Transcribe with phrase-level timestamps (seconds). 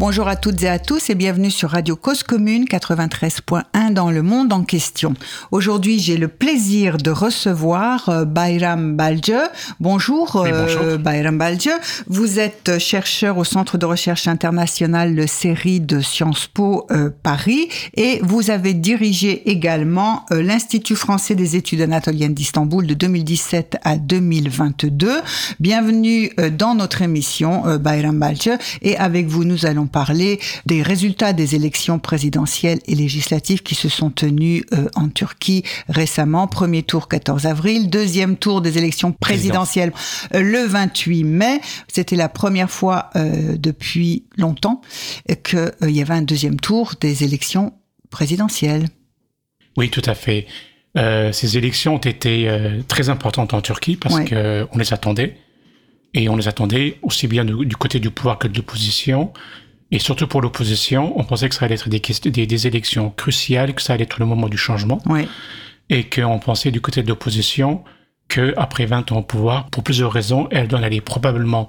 [0.00, 4.22] Bonjour à toutes et à tous et bienvenue sur Radio Cause Commune 93.1 dans le
[4.22, 5.12] monde en question.
[5.50, 9.34] Aujourd'hui, j'ai le plaisir de recevoir euh, Bayram Balje.
[9.78, 11.68] Bonjour, euh, Bayram Balje.
[12.06, 17.68] Vous êtes chercheur au Centre de recherche international Le Série de Sciences Po euh, Paris
[17.94, 25.20] et vous avez dirigé également l'Institut français des études anatoliennes d'Istanbul de 2017 à 2022.
[25.60, 28.48] Bienvenue dans notre émission, Bayram Balje.
[28.80, 33.88] Et avec vous, nous allons parler des résultats des élections présidentielles et législatives qui se
[33.88, 36.46] sont tenues euh, en Turquie récemment.
[36.46, 39.92] Premier tour 14 avril, deuxième tour des élections présidentielles
[40.34, 41.60] euh, le 28 mai.
[41.88, 44.80] C'était la première fois euh, depuis longtemps
[45.44, 47.72] qu'il y avait un deuxième tour des élections
[48.10, 48.86] présidentielles.
[49.76, 50.46] Oui, tout à fait.
[50.96, 52.50] ces élections ont été
[52.88, 55.36] très importantes en Turquie parce qu'on les attendait.
[56.14, 59.32] Et on les attendait aussi bien du côté du pouvoir que de l'opposition.
[59.92, 63.74] Et surtout pour l'opposition, on pensait que ça allait être des, des, des, élections cruciales,
[63.74, 65.00] que ça allait être le moment du changement.
[65.06, 65.26] Oui.
[65.88, 67.82] Et qu'on pensait du côté de l'opposition
[68.28, 71.68] qu'après 20 ans au pouvoir, pour plusieurs raisons, Erdogan allait probablement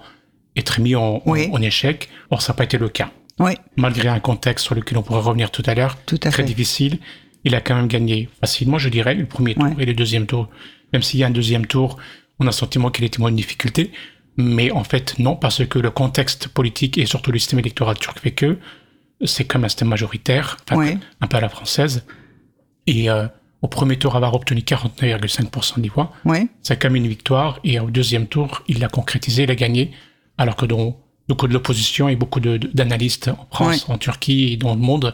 [0.55, 2.09] être mis en, en, échec.
[2.29, 3.09] Or, ça n'a pas été le cas.
[3.39, 3.53] Oui.
[3.75, 6.43] Malgré un contexte sur lequel on pourra revenir tout à l'heure, très fait.
[6.43, 6.99] difficile,
[7.43, 10.49] il a quand même gagné facilement, je dirais, le premier tour et le deuxième tour.
[10.93, 11.97] Même s'il y a un deuxième tour,
[12.39, 13.91] on a le sentiment qu'il était moins une difficulté.
[14.37, 18.19] Mais en fait, non, parce que le contexte politique et surtout le système électoral turc
[18.19, 18.57] fait que
[19.25, 20.57] c'est comme un système majoritaire,
[21.21, 22.05] un peu à la française.
[22.87, 23.27] Et euh,
[23.61, 26.13] au premier tour, avoir obtenu 49,5% des voix,
[26.63, 27.59] c'est comme une victoire.
[27.63, 29.91] Et au deuxième tour, il l'a concrétisé, il a gagné.
[30.37, 34.73] Alors que dans beaucoup de l'opposition et beaucoup d'analystes en France, en Turquie et dans
[34.73, 35.13] le monde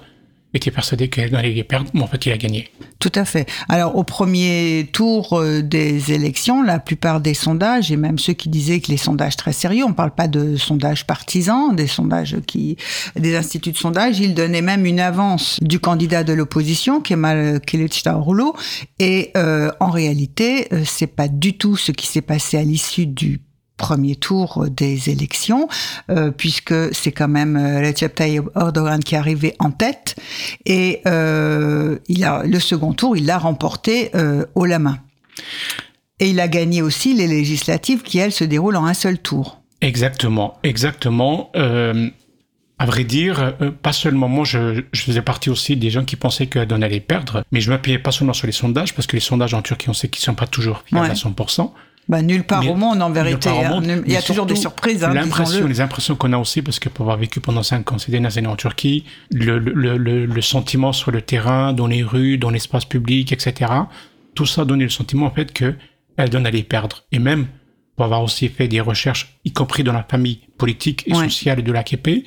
[0.53, 2.69] était persuadé qu'elle allait perdre, mais en fait, il a gagné.
[2.99, 3.47] Tout à fait.
[3.69, 8.49] Alors, au premier tour euh, des élections, la plupart des sondages, et même ceux qui
[8.49, 12.37] disaient que les sondages très sérieux, on ne parle pas de sondages partisans, des sondages
[12.47, 12.77] qui,
[13.15, 18.51] des instituts de sondage, ils donnaient même une avance du candidat de l'opposition, Kemal Kılıçdaroğlu,
[18.99, 23.05] et euh, en réalité, euh, c'est pas du tout ce qui s'est passé à l'issue
[23.05, 23.41] du
[23.77, 25.69] premier tour des élections,
[26.09, 30.15] euh, puisque c'est quand même euh, Recep Tayyip Erdogan qui est arrivé en tête,
[30.65, 34.97] et euh, il a, le second tour, il l'a remporté euh, haut la main.
[36.19, 39.61] Et il a gagné aussi les législatives qui, elles, se déroulent en un seul tour.
[39.81, 41.51] Exactement, exactement.
[42.79, 46.47] À vrai dire, pas seulement moi, je, je, faisais partie aussi des gens qui pensaient
[46.47, 49.53] que allait perdre, mais je m'appuyais pas seulement sur les sondages, parce que les sondages
[49.53, 51.71] en Turquie, on sait qu'ils sont pas toujours fiables à 100%.
[52.09, 53.49] Bah, nulle part au monde, en vérité.
[53.49, 53.81] Hein.
[54.05, 55.03] Il y a toujours des surprises.
[55.03, 57.97] Hein, l'impression, les impressions qu'on a aussi, parce que pour avoir vécu pendant cinq ans
[57.97, 62.03] ces dernières années en Turquie, le, le, le, le, sentiment sur le terrain, dans les
[62.03, 63.71] rues, dans l'espace public, etc.,
[64.35, 65.75] tout ça donnait le sentiment, en fait, que
[66.29, 67.03] donne allait perdre.
[67.11, 67.47] Et même,
[67.95, 71.71] pour avoir aussi fait des recherches, y compris dans la famille politique et sociale de
[71.71, 72.25] l'AKP,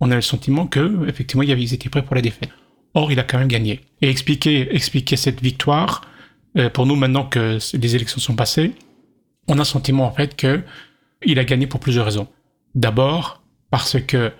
[0.00, 2.50] on a le sentiment que, effectivement, ils étaient prêts pour la défaite.
[2.94, 3.80] Or, il a quand même gagné.
[4.02, 6.02] Et expliquer, expliquer cette victoire,
[6.58, 8.72] euh, pour nous, maintenant que les élections sont passées,
[9.48, 10.62] on a le sentiment en fait que
[11.24, 12.28] il a gagné pour plusieurs raisons.
[12.74, 14.32] D'abord parce que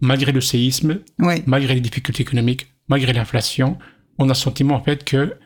[0.00, 1.00] malgré le séisme,
[1.46, 3.78] malgré les difficultés économiques, malgré l'inflation,
[4.18, 5.36] on a le sentiment en fait que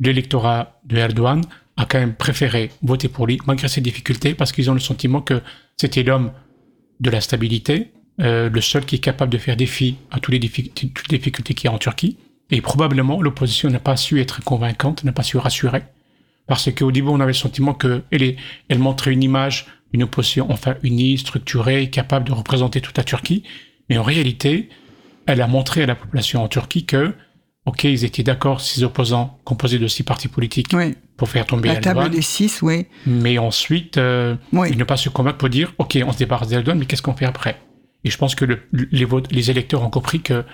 [0.00, 1.42] l'électorat de Erdogan
[1.76, 5.20] a quand même préféré voter pour lui malgré ces difficultés parce qu'ils ont le sentiment
[5.20, 5.42] que
[5.76, 6.32] c'était l'homme
[7.00, 10.38] de la stabilité, euh, le seul qui est capable de faire défi à toutes les,
[10.38, 12.16] difficultés, toutes les difficultés qu'il y a en Turquie.
[12.50, 15.82] Et probablement l'opposition n'a pas su être convaincante, n'a pas su rassurer
[16.46, 18.02] parce qu'au début, on avait le sentiment qu'elle
[18.68, 23.42] elle montrait une image d'une opposition enfin unie, structurée, capable de représenter toute la Turquie.
[23.88, 24.68] Mais en réalité,
[25.26, 27.14] elle a montré à la population en Turquie que,
[27.66, 30.74] OK, ils étaient d'accord, ces opposants composés de six partis politiques,
[31.16, 32.86] pour faire tomber la table des six, oui.
[33.06, 36.78] Mais ensuite, euh, ils n'ont pas su convaincre pour dire, OK, on se débarrasse d'Erdogan,
[36.78, 37.60] mais qu'est-ce qu'on fait après?
[38.04, 40.44] Et je pense que le, les, les, électeurs ont compris que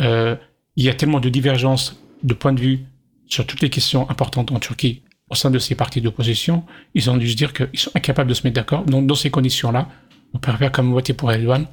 [0.00, 0.34] euh,
[0.74, 2.80] il y a tellement de divergences de points de vue
[3.28, 6.64] sur toutes les questions importantes en Turquie au sein de ces partis d'opposition,
[6.94, 8.84] ils ont dû se dire qu'ils sont incapables de se mettre d'accord.
[8.84, 9.88] Donc, dans ces conditions-là,
[10.34, 11.66] on préfère comme voter pour Erdogan.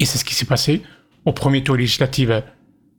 [0.00, 0.82] Et c'est ce qui s'est passé.
[1.24, 2.28] Au premier tour législatif,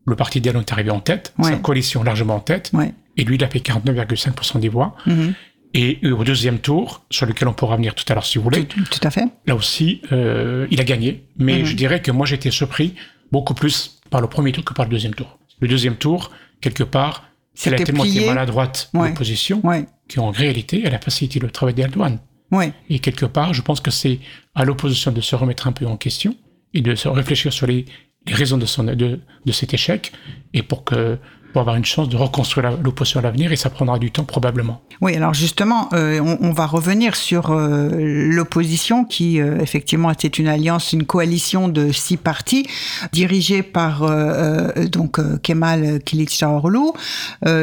[0.05, 2.71] le parti d'Erdogan est arrivé en tête, sa coalition largement en tête.
[3.17, 4.95] Et lui, il a fait 49,5% des voix.
[5.05, 5.33] Mm-hmm.
[5.75, 8.43] Et euh, au deuxième tour, sur lequel on pourra venir tout à l'heure si vous
[8.43, 8.65] voulez.
[8.65, 9.25] Tout, à fait.
[9.47, 11.25] Là aussi, euh, il a gagné.
[11.37, 11.65] Mais mm-hmm.
[11.65, 12.93] je dirais que moi, j'ai été surpris
[13.31, 15.39] beaucoup plus par le premier tour que par le deuxième tour.
[15.59, 16.31] Le deuxième tour,
[16.61, 17.25] quelque part,
[17.65, 19.09] elle a tellement été maladroite ouais.
[19.09, 19.85] l'opposition ouais.
[20.13, 22.19] qu'en réalité, elle a facilité le travail d'Erdogan.
[22.51, 22.73] Ouais.
[22.89, 24.19] Et quelque part, je pense que c'est
[24.55, 26.35] à l'opposition de se remettre un peu en question
[26.73, 27.85] et de se réfléchir sur les,
[28.27, 30.11] les raisons de, son, de, de cet échec
[30.53, 31.17] et pour que
[31.53, 34.81] pour avoir une chance de reconstruire l'opposition à l'avenir et ça prendra du temps probablement.
[35.01, 40.27] Oui, alors justement, euh, on, on, va revenir sur euh, l'opposition qui euh, effectivement était
[40.27, 42.65] une alliance, une coalition de six partis
[43.11, 46.93] dirigée par euh, euh, donc Kemal Kılıçdaroğlu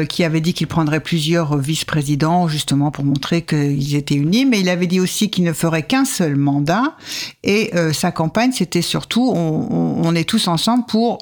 [0.07, 4.69] qui avait dit qu'il prendrait plusieurs vice-présidents justement pour montrer qu'ils étaient unis, mais il
[4.69, 6.95] avait dit aussi qu'il ne ferait qu'un seul mandat
[7.43, 11.19] et sa campagne c'était surtout on, on, on, est tous ensemble pour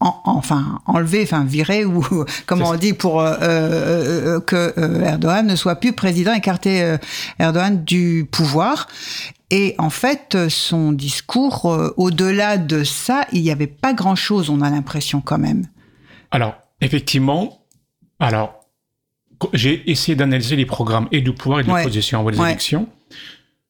[0.00, 2.04] en, enfin enlever, enfin virer ou
[2.46, 4.74] comment on dit pour euh, euh, euh que
[5.04, 6.96] Erdogan ne soit plus président, écarter
[7.38, 8.88] Erdogan du pouvoir.
[9.50, 11.64] Et en fait, son discours,
[11.96, 15.66] au-delà de ça, il n'y avait pas grand-chose, on a l'impression quand même.
[16.30, 17.64] Alors, effectivement,
[18.20, 18.54] alors
[19.54, 22.50] j'ai essayé d'analyser les programmes et du pouvoir et de l'opposition avant les ouais.
[22.50, 22.88] élections.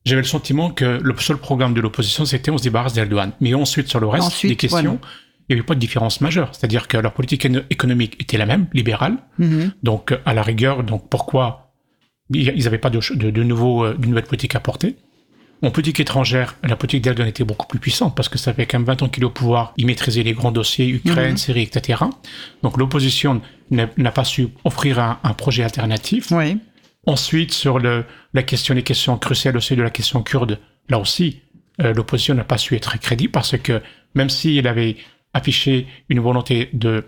[0.04, 3.32] J'avais le sentiment que le seul programme de l'opposition, c'était on se débarrasse d'Erdogan.
[3.40, 5.00] Mais ensuite, sur le reste ensuite, des questions, voilà
[5.48, 6.54] il n'y avait pas de différence majeure.
[6.54, 9.16] C'est-à-dire que leur politique économique était la même, libérale.
[9.40, 9.70] Mm-hmm.
[9.82, 11.72] Donc, à la rigueur, donc pourquoi
[12.30, 14.96] ils n'avaient pas de, de, de, nouveau, euh, de nouvelle politique à porter?
[15.62, 18.78] En politique étrangère, la politique d'Erdogan était beaucoup plus puissante parce que ça fait quand
[18.78, 19.72] même 20 ans qu'il est au pouvoir.
[19.76, 21.38] Il maîtrisait les grands dossiers, Ukraine, mm-hmm.
[21.38, 22.02] Syrie, etc.
[22.62, 23.40] Donc, l'opposition
[23.70, 26.30] n'a pas su offrir un, un projet alternatif.
[26.30, 26.58] Oui.
[27.06, 28.04] Ensuite, sur le,
[28.34, 30.60] la question, les questions cruciales aussi de la question kurde,
[30.90, 31.40] là aussi,
[31.80, 33.80] euh, l'opposition n'a pas su être crédible parce que
[34.14, 34.96] même s'il avait
[35.38, 37.04] affiché une volonté de,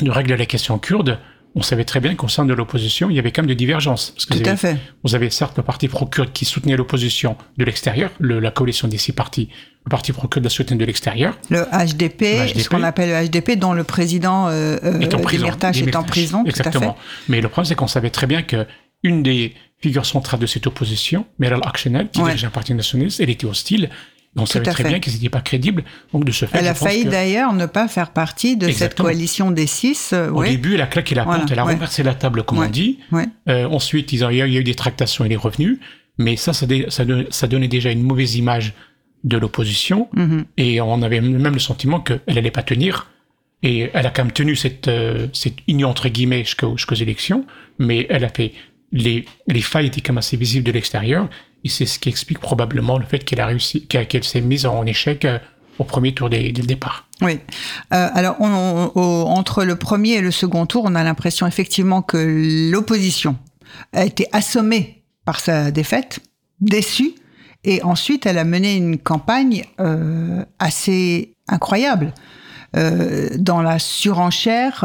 [0.00, 1.18] de régler la question kurde,
[1.56, 4.10] on savait très bien qu'au sein de l'opposition, il y avait quand même des divergences.
[4.10, 4.76] Parce que Tout vous avez, à fait.
[5.04, 9.12] Vous avez certes le parti pro-kurde qui soutenait l'opposition de l'extérieur, la coalition des six
[9.12, 9.48] partis,
[9.84, 11.38] le parti pro-kurde la soutenait de l'extérieur.
[11.50, 15.20] Le HDP, le HDP, ce qu'on appelle le HDP, dont le président euh, est en
[15.20, 15.46] prison.
[15.46, 16.44] est en prison.
[16.44, 16.96] Exactement.
[17.28, 18.66] Mais le problème, c'est qu'on savait très bien que
[19.04, 22.28] une des figures centrales de cette opposition, Meral Akşener, qui ouais.
[22.28, 23.90] dirigeait un parti nationaliste, elle était hostile
[24.36, 24.88] on savait très fait.
[24.88, 25.84] bien qu'ils n'étaient pas crédibles.
[26.12, 27.10] Donc de ce fait, elle a failli que...
[27.10, 28.88] d'ailleurs ne pas faire partie de Exactement.
[28.88, 30.12] cette coalition des six.
[30.12, 30.50] Euh, Au ouais.
[30.50, 31.52] début, elle a claqué la porte, voilà.
[31.52, 31.72] elle a ouais.
[31.74, 32.66] renversé la table, comme ouais.
[32.66, 32.98] on dit.
[33.48, 35.78] Euh, ensuite, ils ont, il y a eu des tractations, elle est revenue.
[36.18, 38.72] Mais ça, ça, ça, ça donnait déjà une mauvaise image
[39.24, 40.08] de l'opposition.
[40.12, 40.44] Mm -hmm.
[40.56, 42.92] Et on avait même le sentiment qu'elle n'allait pas tenir.
[43.62, 47.46] Et elle a quand même tenu cette, euh, cette union, entre guillemets, jusqu'aux jusqu élections.
[47.78, 48.52] Mais elle a fait...
[48.92, 51.22] Les, les failles étaient quand même assez visibles de l'extérieur.
[51.64, 54.66] Et c'est ce qui explique probablement le fait qu'elle a réussi, qu'elle qu s'est mise
[54.66, 55.38] en échec euh,
[55.78, 57.08] au premier tour dès, le départ.
[57.22, 57.40] Oui.
[57.92, 63.36] Euh, alors, entre le premier et le second tour, on a l'impression effectivement que l'opposition
[63.92, 66.20] a été assommée par sa défaite,
[66.60, 67.14] déçue,
[67.64, 72.12] et ensuite elle a mené une campagne euh, assez incroyable
[73.36, 74.84] dans la surenchère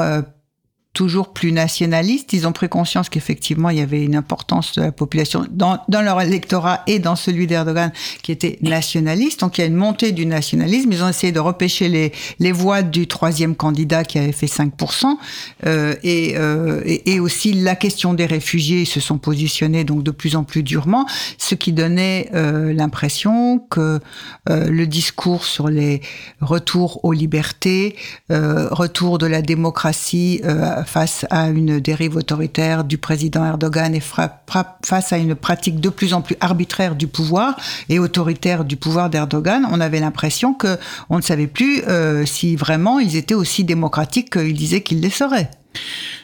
[1.00, 2.34] toujours plus nationalistes.
[2.34, 6.20] Ils ont pris conscience qu'effectivement, il y avait une importance de la population dans, leur
[6.20, 9.40] électorat et dans celui d'Erdogan qui était nationaliste.
[9.40, 10.92] Donc, il y a une montée du nationalisme.
[10.92, 15.16] Ils ont essayé de repêcher les, voix du troisième candidat qui avait fait 5%.
[15.66, 20.36] Euh, et, euh, et, aussi la question des réfugiés se sont positionnés donc de plus
[20.36, 21.06] en plus durement,
[21.38, 24.02] ce qui donnait euh, l'impression que
[24.50, 26.02] euh, le discours sur les
[26.42, 27.96] retours aux libertés,
[28.30, 30.42] retour de la démocratie,
[30.90, 36.14] face à une dérive autoritaire du président Erdogan et face à une pratique de plus
[36.14, 37.56] en plus arbitraire du pouvoir
[37.90, 40.78] et autoritaire du pouvoir d'Erdogan, on avait l'impression que
[41.10, 45.12] on ne savait plus euh, si vraiment ils étaient aussi démocratiques qu'ils disaient qu'ils les
[45.12, 45.52] seraient.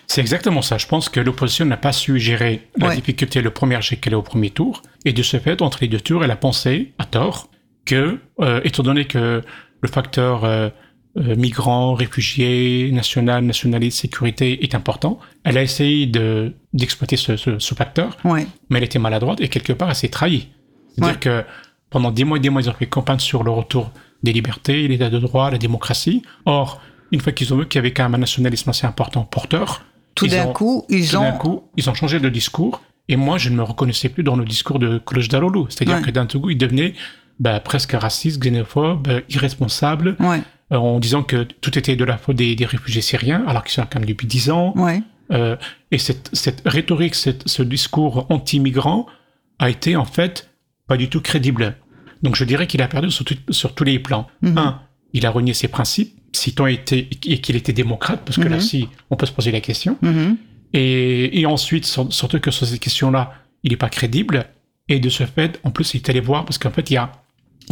[0.07, 0.77] C'est exactement ça.
[0.77, 2.95] Je pense que l'opposition n'a pas su gérer la ouais.
[2.95, 4.81] difficulté, le premier échec qu'elle a au premier tour.
[5.05, 7.49] Et de ce fait, entre les deux tours, elle a pensé, à tort,
[7.85, 9.41] que, euh, étant donné que
[9.81, 10.69] le facteur euh,
[11.17, 15.17] euh, migrants, réfugiés, national, nationalistes, sécurité est important.
[15.45, 18.45] Elle a essayé de d'exploiter ce, ce, ce, facteur, ouais.
[18.69, 20.49] mais elle était maladroite et quelque part elle s'est trahie.
[20.89, 21.19] C'est-à-dire ouais.
[21.19, 21.43] que
[21.89, 23.91] pendant des mois et des mois ils ont fait campagne sur le retour
[24.23, 26.21] des libertés, l'état de droit, la démocratie.
[26.45, 26.81] Or,
[27.13, 29.85] une fois qu'ils ont vu qu'il y avait quand même un nationalisme assez important porteur,
[30.15, 32.81] tout d'un coup ils tout ont coup ils ont changé de discours.
[33.07, 35.65] Et moi, je ne me reconnaissais plus dans le discours de Kılıçdaroğlu.
[35.69, 36.01] C'est-à-dire ouais.
[36.01, 36.95] que d'un coup, il devenait
[37.39, 40.17] bah, presque raciste, xénophobe, irresponsable.
[40.19, 40.41] Ouais
[40.71, 43.85] en disant que tout était de la faute des, des réfugiés syriens, alors qu'ils sont
[43.89, 44.73] quand même depuis dix ans.
[44.75, 45.01] Ouais.
[45.31, 45.55] Euh,
[45.91, 49.07] et cette, cette rhétorique, cette, ce discours anti-migrant
[49.59, 50.49] a été en fait
[50.87, 51.75] pas du tout crédible.
[52.23, 54.27] Donc je dirais qu'il a perdu sur, tout, sur tous les plans.
[54.41, 54.59] Mm -hmm.
[54.59, 54.81] Un,
[55.13, 58.47] il a renié ses principes, si tant était et qu'il était démocrate, parce que mm
[58.47, 58.49] -hmm.
[58.51, 59.97] là, si on peut se poser la question.
[60.01, 60.35] Mm -hmm.
[60.73, 61.85] et, et, ensuite,
[62.19, 63.23] surtout que sur cette question-là,
[63.63, 64.37] il n'est pas crédible.
[64.87, 66.97] Et de ce fait, en plus, il est allé voir, parce qu'en fait, il y
[66.97, 67.05] a,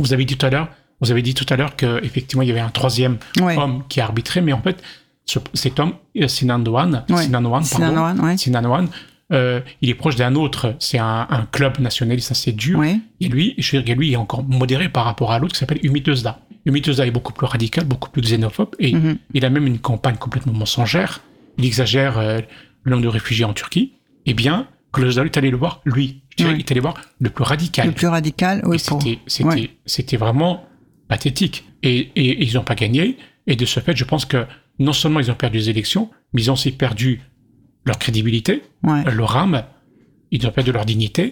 [0.04, 0.70] vous avez dit tout à l'heure,
[1.02, 3.58] vous avez dit tout à l'heure qu'effectivement, il y avait un troisième ouais.
[3.58, 4.82] homme qui arbitrait, mais en fait,
[5.26, 5.94] ce, cet homme,
[6.28, 7.24] Sinan Douane, ouais.
[7.24, 8.88] Sinan Douane, Sinan pardon, ouais.
[9.32, 13.56] Euh, il est proche d'un autre, c'est un, un, club nationaliste assez dur, et lui,
[13.58, 16.04] je veux dire, lui, il est encore modéré par rapport à l'autre qui s'appelle Umit
[16.08, 16.40] Özda.
[16.66, 19.18] Ümit Özdağ est beaucoup plus radical, beaucoup plus xénophobe, et Mhm.
[19.34, 21.22] il a même une campagne complètement mensongère.
[21.58, 22.42] Il exagère euh,
[22.84, 23.94] le nombre de réfugiés en Turquie.
[24.26, 27.30] Eh bien, Kılıçdaroğlu est allé le voir, lui, je dirais, il est allé voir le
[27.30, 27.88] plus radical.
[27.88, 29.02] Le plus radical, oui, pour.
[29.28, 30.66] C'était, c'était vraiment
[31.14, 31.58] pathétique.
[31.84, 33.04] Et, et- et ils n'ont pas gagné.
[33.48, 34.40] Et de ce fait, je pense que
[34.80, 37.22] non seulement ils ont perdu les élections, mais ils ont aussi perdu
[37.86, 38.54] leur crédibilité,
[38.84, 39.04] Ouais.
[39.20, 39.64] leur âme,
[40.32, 41.24] ils ont perdu leur dignité.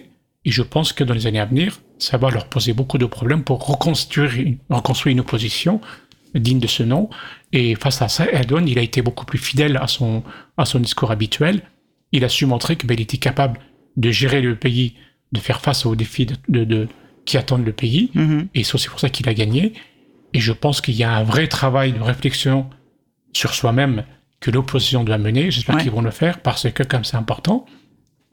[0.44, 3.06] Et je pense que dans les années à venir, ça va leur poser beaucoup de
[3.06, 5.80] problèmes pour reconstruire une, reconstruire une opposition
[6.34, 7.08] digne de ce nom.
[7.52, 10.22] Et face à ça, Erdogan, il a été beaucoup plus fidèle à son,
[10.56, 11.62] à son discours habituel.
[12.12, 13.56] Il a su montrer qu'il était capable
[13.96, 14.94] de gérer le pays,
[15.32, 16.88] de faire face aux défis de, de- de-
[17.24, 18.10] qui attendent le pays.
[18.14, 18.48] Mhm.
[18.54, 19.72] Et c'est aussi pour ça qu'il a gagné.
[20.34, 22.68] Et je pense qu'il y a un vrai travail de réflexion
[23.32, 24.04] sur soi-même
[24.40, 25.50] que l'opposition doit mener.
[25.50, 25.82] J'espère Ouais.
[25.82, 27.66] qu'ils vont le faire parce que, comme c'est important,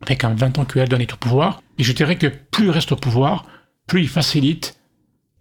[0.01, 2.71] avec un 20 ans que Erdogan est au pouvoir, et je dirais que plus il
[2.71, 3.45] reste au pouvoir,
[3.85, 4.79] plus il facilite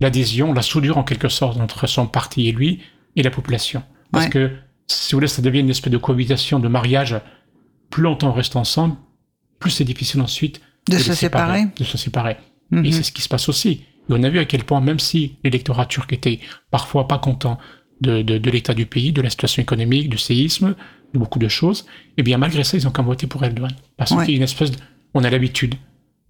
[0.00, 2.80] l'adhésion, la soudure en quelque sorte entre son parti et lui
[3.16, 3.82] et la population.
[4.12, 4.30] Parce Ouais.
[4.30, 4.50] que,
[4.86, 7.16] si vous voulez, ça devient une espèce de cohabitation, de mariage.
[7.90, 8.96] Plus longtemps on reste ensemble,
[9.58, 11.66] plus c'est difficile ensuite De les se séparer.
[11.76, 12.36] De se séparer.
[12.70, 12.84] Mhm.
[12.84, 13.68] Et c'est ce qui se passe aussi.
[13.70, 17.58] Et on a vu à quel point, même si l'électorat turc était parfois pas content
[18.00, 20.74] de, de, de l'état du pays, de la situation économique, du séisme,
[21.14, 23.70] de beaucoup de choses, eh bien, malgré ça, ils ont quand même voté pour Erdogan.
[23.96, 24.24] Parce Ouais.
[24.24, 24.76] qu'il y a une espèce de,
[25.14, 25.74] on a l'habitude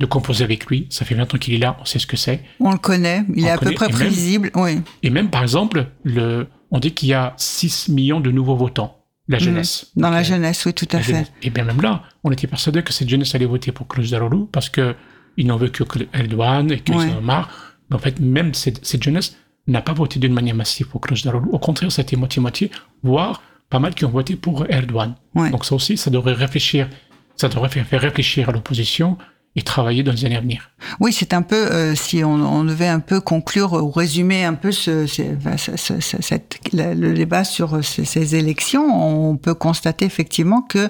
[0.01, 0.87] de composer avec lui.
[0.91, 2.41] Ça fait 20 ans qu'il est là, on sait ce que c'est.
[2.61, 4.51] On le connaît, il On est à peu près et même- prévisible.
[4.55, 4.81] Oui.
[5.03, 8.97] Et même, par exemple, le, on dit qu'il y a 6 millions de nouveaux votants,
[9.27, 9.91] la jeunesse.
[9.97, 11.13] Dans la jeunesse, oui, tout à la fait.
[11.13, 11.33] jeunesse.
[11.43, 14.69] Et bien même là, on était persuadé que cette jeunesse allait voter pour Kılıçdaroğlu parce
[14.71, 14.95] que
[15.39, 17.07] ils n'en veulent que Erdogan et qu'ils Ouais.
[17.15, 17.49] en ont marre.
[17.89, 19.35] Mais en fait, même cette, cette jeunesse
[19.67, 21.49] n'a pas voté d'une manière massive pour Kılıçdaroğlu.
[21.53, 22.71] Au contraire, c'était moitié-moitié,
[23.03, 23.41] voire
[23.71, 25.15] pas mal qui ont voté pour Erdogan.
[25.35, 25.51] Ouais.
[25.51, 26.89] Donc ça aussi, ça devrait réfléchir,
[27.37, 29.17] ça devrait faire, réfléchir à l'opposition
[29.57, 30.71] et travailler dans les années à venir.
[31.01, 34.55] Oui, c'est un peu, euh, si on, on devait un peu conclure ou résumer un
[34.55, 38.85] peu ce, cette- la- le débat sur ces, ces élections,
[39.31, 40.89] on peut constater effectivement que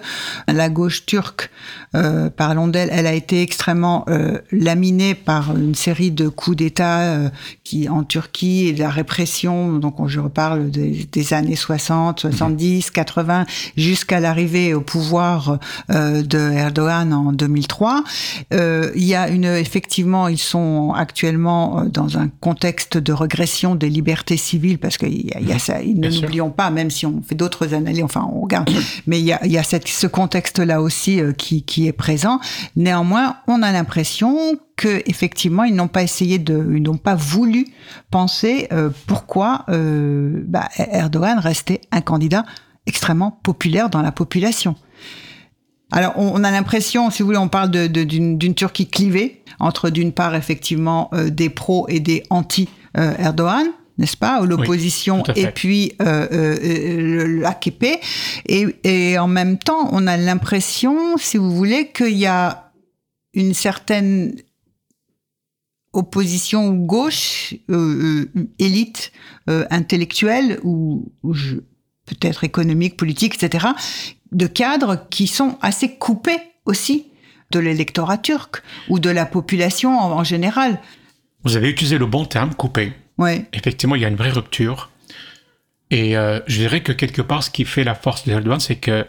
[0.48, 1.50] la gauche turque,
[1.94, 7.00] euh, parlons d'elle, elle a été extrêmement euh, laminée par une série de coups d'État
[7.00, 7.28] euh,
[7.64, 9.74] qui en Turquie et de la répression.
[9.74, 15.58] Donc, on- je reparle des, des années 60, 70, 80, jusqu'à l'arrivée au pouvoir
[15.90, 18.04] euh, de Erdogan en 2003.
[18.52, 23.90] Euh, il y a une effectivement, ils sont actuellement dans un contexte de régression des
[23.90, 25.78] libertés civiles parce qu'il y y a ça.
[25.82, 28.70] Ne n'oublions pas, même si on fait d'autres analyses, enfin on regarde,
[29.06, 32.40] mais il y a, il y a cette, ce contexte-là aussi euh, qui, est présent.
[32.76, 37.66] Néanmoins, on a l'impression que effectivement ils n'ont pas essayé de, ils n'ont pas voulu
[38.10, 42.44] penser euh, pourquoi euh, bah, Erdogan restait un candidat
[42.86, 44.74] extrêmement populaire dans la population.
[45.90, 50.34] Alors, on, a l'impression, si vous voulez, on parle d'une Turquie clivée entre d'une part
[50.34, 53.66] effectivement euh, des pros et des anti-Erdogan.
[53.98, 58.00] N'est-ce pas, ou l'opposition et puis euh, euh, euh, l'AKP.
[58.46, 62.72] Et, et en même temps, on a l'impression, si vous voulez, qu'il y a
[63.34, 64.34] une certaine
[65.92, 69.12] opposition gauche, euh, euh, élite
[69.48, 71.12] euh, intellectuelle ou,
[72.06, 73.66] peut-être économique, politique, etc.,
[74.32, 77.06] de cadres qui sont assez coupés aussi
[77.50, 80.80] de l'électorat turc ou de la population en, en général.
[81.44, 82.92] Vous avez utilisé le bon terme, coupé.
[83.18, 84.90] Ouais, Effectivement, il y a une vraie rupture.
[85.90, 89.06] Et euh, je dirais que quelque part, ce qui fait la force d'Erdogan, c'est que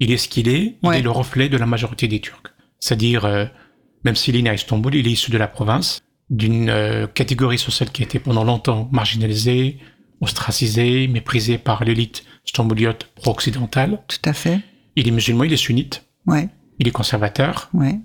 [0.00, 2.42] il est ce qu'il est, il est le reflet de la majorité des Turcs.
[2.80, 3.44] C'est-à-dire, euh,
[4.04, 7.58] même s'il est né à Istanbul, il est issu de la province, d'une euh, catégorie
[7.58, 9.78] sociale qui a été pendant longtemps marginalisée,
[10.20, 14.00] ostracisée, méprisée par l'élite stambouliote pro-occidentale.
[14.08, 14.58] tout à fait.
[14.96, 17.98] Il est musulman, il est sunnite, Ouais, il est conservateur, ouais,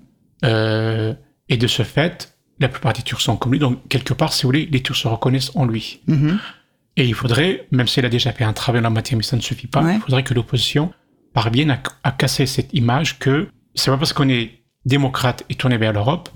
[1.48, 3.58] et de ce fait, la plupart des Turcs sont comme lui.
[3.58, 6.00] Donc, quelque part, si vous voulez, les Turcs se reconnaissent en lui.
[6.06, 6.38] mhm,
[6.96, 9.36] Et il faudrait, même s'il a déjà fait un travail en la matière, mais ça
[9.36, 9.94] ne suffit pas, Ouais.
[9.96, 10.92] il faudrait que l'opposition
[11.32, 15.76] parvienne à, à casser cette image que c'est pas parce qu'on est démocrate et tourné
[15.76, 16.28] vers l'Europe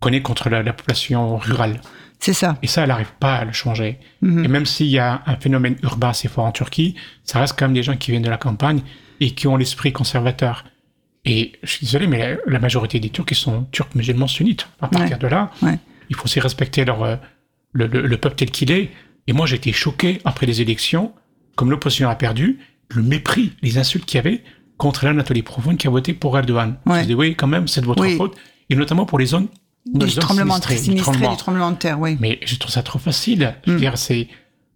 [0.00, 1.80] qu'on est contre la, la population rurale.
[2.18, 2.58] c'est ça.
[2.62, 3.98] Et ça, elle n'arrive pas à le changer.
[4.20, 4.44] Mhm.
[4.44, 6.94] Et même s'il y a un phénomène urbain assez fort en Turquie,
[7.24, 8.80] ça reste quand même des gens qui viennent de la campagne
[9.20, 10.64] et qui ont l'esprit conservateur.
[11.26, 14.68] Et je suis désolé, mais la, majorité des Turcs, ils sont turcs musulmans sunnites.
[14.80, 15.18] À partir Ouais.
[15.18, 15.78] de là, Ouais.
[16.08, 17.16] il faut aussi respecter leur, euh,
[17.72, 18.90] le, le- le peuple tel qu'il est.
[19.26, 21.12] Et moi, j'ai été choqué après les élections,
[21.56, 22.58] comme l'opposition a perdu,
[22.94, 24.42] le mépris, les insultes qu'il y avait
[24.76, 26.76] contre l'Anatolie profonde qui a voté pour Erdogan.
[26.86, 27.02] Ouais.
[27.02, 28.16] Je dis oui, quand même, c'est de votre Oui.
[28.16, 28.36] faute.
[28.70, 29.48] Et notamment pour les zones,
[29.86, 31.30] Du tremblement sinistrées, terre, du tremblement.
[31.32, 32.16] du tremblement de terre, oui.
[32.20, 33.54] Mais je trouve ça trop facile.
[33.64, 33.80] Je veux Mm.
[33.80, 34.28] dire, c'est,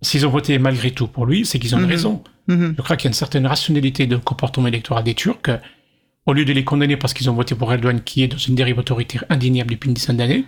[0.02, 1.84] s'ils ont voté malgré tout pour lui, c'est qu'ils ont Mhm.
[1.86, 2.22] raison.
[2.48, 2.74] Mhm.
[2.76, 5.40] Je crois qu'il y a une certaine rationalité de comportement électoral des Turcs.
[6.30, 8.54] Au lieu de les condamner parce qu'ils ont voté pour Erdogan, qui est dans une
[8.54, 10.44] dérive autoritaire indéniable depuis une dizaine d'années,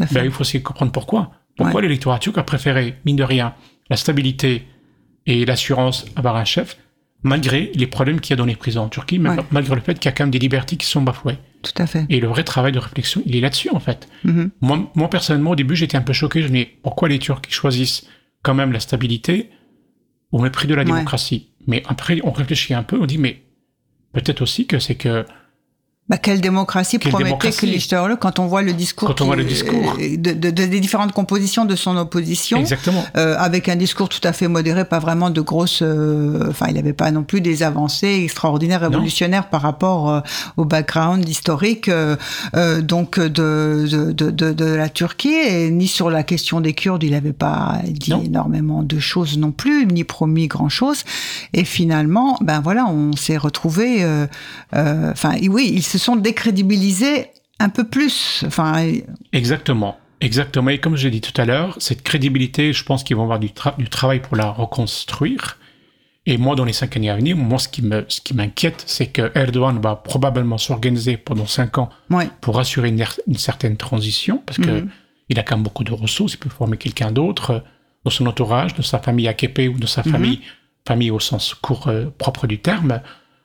[0.00, 1.30] à ben, il faut aussi comprendre pourquoi.
[1.56, 3.54] Pourquoi l'électorat turc a préféré, mine de rien,
[3.88, 4.66] la stabilité
[5.26, 6.76] et l'assurance avoir un chef,
[7.22, 9.36] malgré les problèmes qu'il y a dans les prisons en Turquie, Ouais.
[9.52, 11.38] malgré le fait qu'il y a quand même des libertés qui sont bafouées.
[11.62, 12.04] Tout à fait.
[12.08, 14.08] Et le vrai travail de réflexion, il est là-dessus, en fait.
[14.24, 14.50] Mhm.
[14.60, 16.42] Moi, moi, personnellement, au début, j'étais un peu choqué.
[16.42, 18.08] Je me dis, pourquoi les Turcs choisissent
[18.42, 19.50] quand même la stabilité
[20.32, 20.86] au mépris de la Ouais.
[20.86, 21.50] démocratie?
[21.68, 23.41] Mais après, on réfléchit un peu, on dit, mais
[24.12, 25.24] peut-être aussi que c'est que
[26.08, 29.44] Bah, quelle démocratie Quelle promettait démocratie quand on voit le discours, Quand on voit le
[29.44, 29.96] qui- discours.
[30.00, 33.04] euh, de, de- de- des différentes compositions de son opposition, exactement.
[33.16, 35.80] euh, avec un discours tout à fait modéré, pas vraiment de grosses.
[35.80, 40.20] euh, Enfin, il n'avait pas non plus des avancées extraordinaires, révolutionnaires par rapport euh,
[40.56, 41.88] au background historique
[42.80, 47.04] donc de, de, de, de, de la Turquie et ni sur la question des Kurdes,
[47.04, 48.22] il n'avait pas dit Non.
[48.22, 51.04] énormément de choses non plus, ni promis grand chose.
[51.54, 54.04] Et finalement, ben voilà, on s'est retrouvé.
[54.74, 57.26] Enfin, oui, ils se sont décrédibilisés
[57.58, 58.42] un peu plus.
[58.46, 58.90] Enfin,
[59.32, 59.98] Exactement.
[60.20, 60.70] Exactement.
[60.70, 63.38] Et comme je l'ai dit tout à l'heure, cette crédibilité, je pense qu'ils vont avoir
[63.40, 65.58] du, tra- du travail pour la reconstruire.
[66.26, 68.84] Et moi, dans les cinq années à venir, moi, ce qui me, ce qui m'inquiète,
[68.86, 73.36] c'est que Erdogan va probablement s'organiser pendant cinq ans ouais, pour assurer une, er- une
[73.38, 74.88] certaine transition, parce que Mhm.
[75.30, 77.58] il a quand même beaucoup de ressources, il peut former quelqu'un d'autre euh,
[78.04, 80.12] dans son entourage, de sa famille AKP ou de sa Mhm.
[80.12, 80.40] famille,
[80.86, 83.00] famille au sens court euh, propre du terme.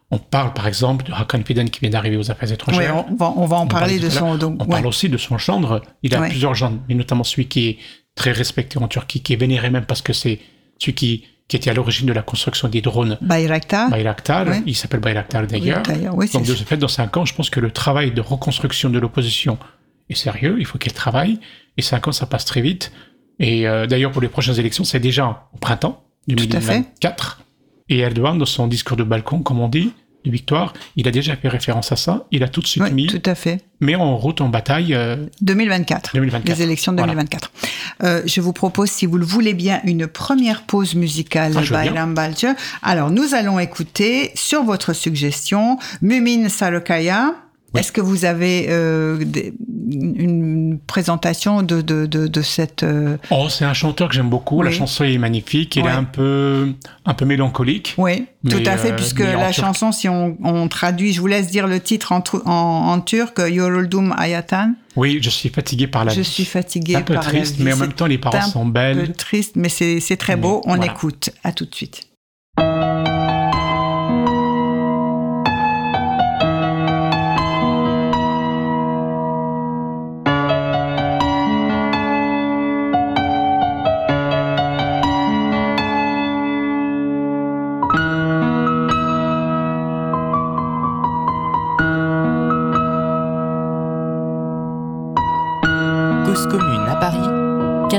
[0.09, 3.05] On parle par exemple de Hakan Fidan qui vient d'arriver aux affaires ouais, étrangères.
[3.09, 4.35] on va, on va en On parler de son.
[4.37, 4.71] Donc, On ouais.
[4.71, 5.81] parle aussi de son gendre.
[6.03, 6.29] Il a Ouais.
[6.29, 7.77] plusieurs gendres, mais notamment celui qui est
[8.15, 10.39] très respecté en Turquie, qui est vénéré même parce que c'est
[10.79, 13.89] celui qui, qui était à l'origine de la construction des drones Bayraktar.
[13.89, 14.47] Bayraktar.
[14.47, 14.63] Ouais.
[14.65, 15.83] Il s'appelle Bayraktar d'ailleurs.
[16.13, 18.89] oui, Donc de ce fait, dans cinq ans, je pense que le travail de reconstruction
[18.89, 19.57] de l'opposition
[20.09, 20.55] est sérieux.
[20.59, 21.39] Il faut qu'elle travaille.
[21.75, 22.91] Et cinq ans, ça passe très vite.
[23.39, 26.47] Et euh, d'ailleurs, pour les prochaines élections, c'est déjà au printemps à fait.
[26.47, 27.41] 2024.
[27.89, 29.93] Et Erdogan, dans son discours de balcon, comme on dit,
[30.25, 32.25] de victoire, il a déjà fait référence à ça.
[32.31, 33.61] Il a tout de suite Oui, mis, tout à fait.
[33.79, 34.93] mais en route, en bataille.
[34.93, 36.11] euh, 2024.
[36.15, 36.57] 2024.
[36.57, 37.13] Les élections Voilà.
[37.13, 37.51] 2024.
[38.03, 41.73] Euh, je vous propose, si vous le voulez bien, une première pause musicale Ah, je
[41.73, 41.91] veux bien.
[41.91, 42.47] Bayram Balcı.
[42.81, 47.35] Alors, nous allons écouter, sur votre suggestion, Mumin Sarokaya.
[47.77, 47.81] Oui.
[47.81, 49.23] Est-ce que vous avez euh,
[49.89, 52.83] une présentation de, de, de, de cette...
[52.83, 54.61] euh, Oh, c'est un chanteur que j'aime beaucoup.
[54.61, 55.75] La chanson est magnifique.
[55.75, 56.73] Il est un peu,
[57.05, 57.93] un peu mélancolique.
[57.97, 61.27] Oui, Mais, tout à fait, euh, puisque la chanson, si on, on traduit, je vous
[61.27, 64.73] laisse dire le titre en, en, en turc, Yoruldum Ayatan.
[64.95, 66.25] Oui, je suis fatigué par la Je vie.
[66.25, 67.63] suis fatiguée C'est un peu par la triste, vie.
[67.63, 69.13] mais en même temps, les paroles un sont peu belles.
[69.13, 70.61] triste, mais c'est très beau.
[70.65, 70.91] On voilà.
[70.91, 71.29] écoute.
[71.43, 72.06] À tout de suite.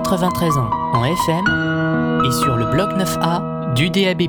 [0.09, 4.23] 93 ans en FM et sur le bloc 9A du DAB+.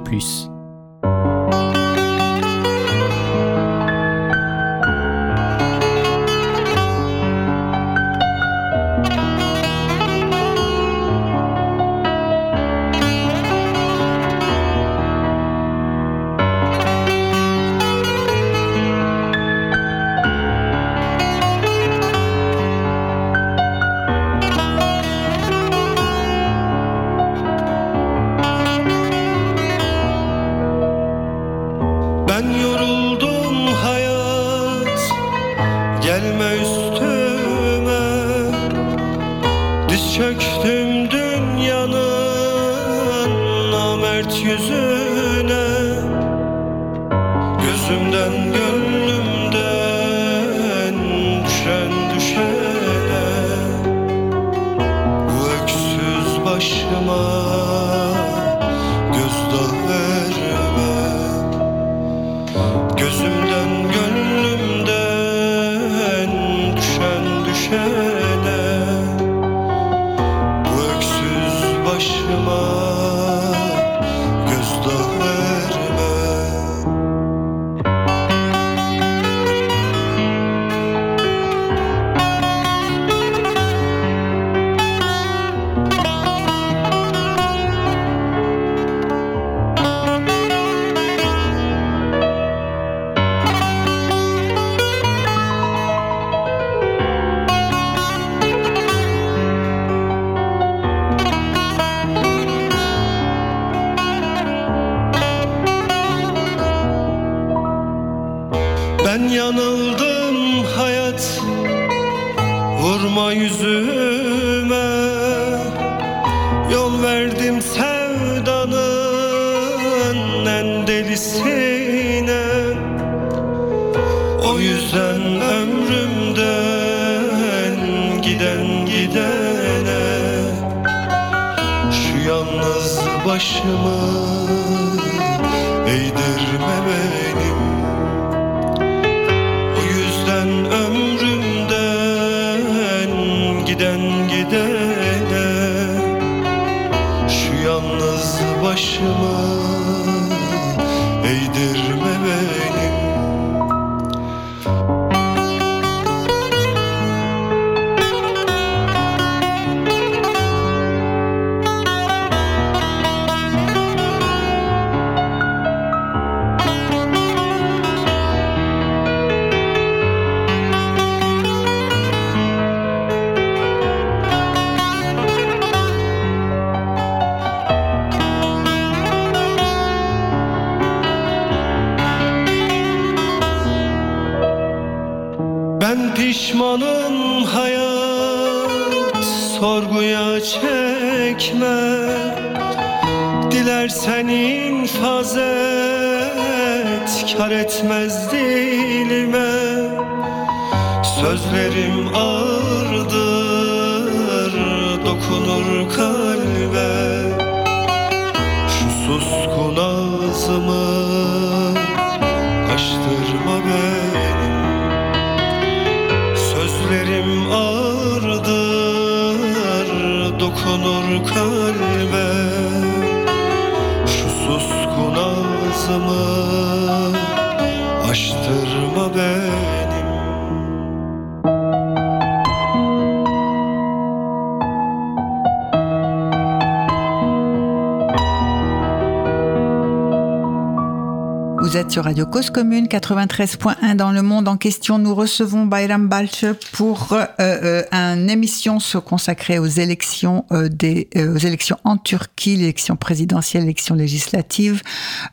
[242.01, 244.97] Radio Cause Commune 93.1 dans le monde en question.
[244.97, 251.37] Nous recevons Bayram Balch pour euh, euh, une émission consacrée aux élections euh, des aux
[251.37, 254.81] élections en Turquie, l'élection présidentielle, l'élection législative.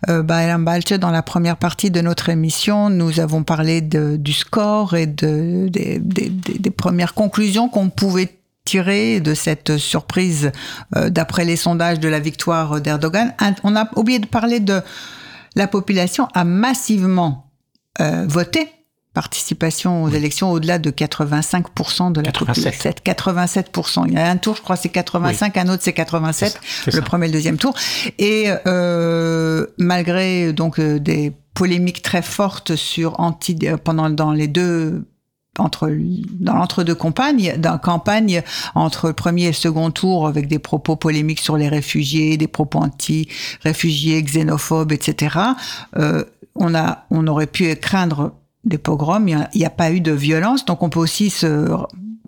[0.09, 4.97] Bayram Balch, dans la première partie de notre émission, nous avons parlé de, du score
[4.97, 10.51] et de, des, des, premières conclusions qu'on pouvait tirer de cette surprise
[10.93, 13.35] d'après les sondages de la victoire d'Erdogan.
[13.63, 14.83] On a oublié de parler de
[15.57, 17.51] la population a massivement
[18.01, 18.69] euh, voté.
[19.15, 23.01] Participation aux élections au-delà de 85% de la 87.
[23.03, 23.63] population.
[23.73, 24.05] 87%.
[24.09, 26.49] Il y a un tour, je crois, c'est 85, un autre, c'est 87.
[26.51, 27.03] C'est ça, c'est le ça.
[27.03, 27.75] premier et le deuxième tour.
[28.19, 34.49] Et euh, malgré donc euh, des polémiques très fortes sur anti euh, pendant dans les
[34.49, 35.07] deux
[35.59, 35.91] entre
[36.41, 38.43] dans l'entre-deux campagnes, dans campagne
[38.75, 42.49] entre le premier et le second tour avec des propos polémiques sur les réfugiés, des
[42.49, 45.37] propos anti-réfugiés, xénophobes, etc.
[45.97, 48.33] Euh, on a, on aurait pu craindre
[48.65, 49.29] des pogroms.
[49.29, 51.69] Il n'y a, a pas eu de violence, donc on peut aussi se,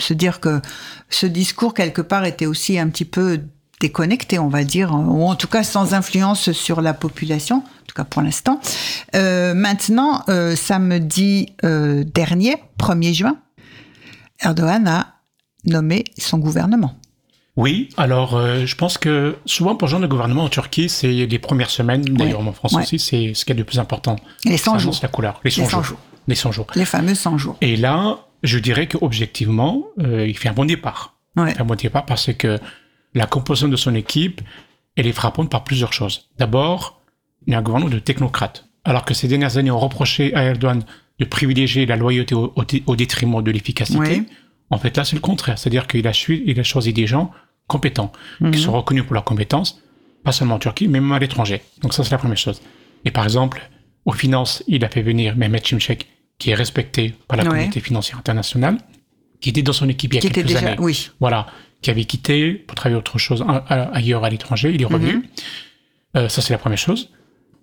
[0.01, 0.61] se dire que
[1.09, 3.41] ce discours quelque part était aussi un petit peu
[3.81, 7.95] déconnecté, on va dire, ou en tout cas sans influence sur la population, en tout
[7.95, 8.61] cas pour l'instant.
[9.15, 13.37] Euh, maintenant, euh, samedi euh, dernier, 1er juin,
[14.41, 15.15] Erdogan a
[15.65, 16.95] nommé son gouvernement.
[17.57, 21.39] Oui, alors euh, je pense que souvent pour genre de gouvernement en Turquie, c'est les
[21.41, 22.83] premières semaines, d'ailleurs en France Ouais.
[22.83, 24.15] aussi, c'est ce qu'il y a de plus important.
[24.45, 24.97] Les 100 Ça jours.
[25.03, 25.85] la couleur, les 100, Les 100 jours.
[25.85, 25.99] jours.
[26.29, 26.67] Les 100 jours.
[26.77, 27.57] Les fameux 100 jours.
[27.61, 31.17] Et là, je dirais qu'objectivement, euh, il fait un bon départ.
[31.37, 31.51] Ouais.
[31.51, 32.61] Il fait un bon départ parce que
[33.19, 34.41] la composition de son équipe,
[34.97, 36.29] elle est frappante par plusieurs choses.
[36.39, 37.01] D'abord,
[37.47, 38.65] il y a un gouvernement de technocrates.
[38.85, 40.83] Alors que ces dernières années, on reprochait à Erdogan
[41.19, 44.23] de privilégier la loyauté au, au dé- au détriment de l'efficacité.
[44.71, 45.59] En fait, là, c'est le contraire.
[45.59, 47.31] C'est-à-dire qu'il a, su- il a choisi des gens
[47.67, 48.51] compétents, Mhm.
[48.53, 49.83] qui sont reconnus pour leurs compétences,
[50.25, 51.61] pas seulement en Turquie, mais même à l'étranger.
[51.83, 52.61] Donc ça, c'est la première chose.
[53.05, 53.69] Et par exemple,
[54.05, 56.07] aux finances, il a fait venir Mehmet Şimşek,
[56.39, 57.51] qui est respecté par la Ouais.
[57.51, 58.79] communauté financière internationale,
[59.41, 60.77] qui était dans son équipe il y a Qui était quelques déjà, années.
[60.81, 61.11] oui.
[61.21, 61.47] Voilà,
[61.83, 65.15] qui avait quitté pour travailler autre chose ailleurs à l'étranger, il est revenu.
[65.17, 65.23] Mhm.
[66.17, 67.11] Euh, ça, c'est la première chose.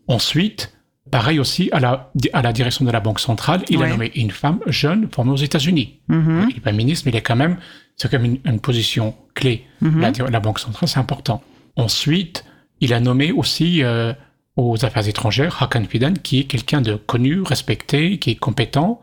[0.07, 0.73] Ensuite,
[1.11, 3.87] pareil aussi, à la, à la direction de la Banque centrale, il Ouais.
[3.87, 5.99] a nommé une femme jeune formée aux États-Unis.
[6.07, 6.47] Mhm.
[6.49, 7.57] Il n'est pas ministre, mais il est quand même,
[7.97, 9.65] c'est quand même une, une position clé.
[9.81, 10.01] Mhm.
[10.01, 11.41] La, la Banque centrale, c'est important.
[11.75, 12.45] Ensuite,
[12.81, 14.13] il a nommé aussi euh,
[14.55, 19.01] aux affaires étrangères Hakan Fidan, qui est quelqu'un de connu, respecté, qui est compétent,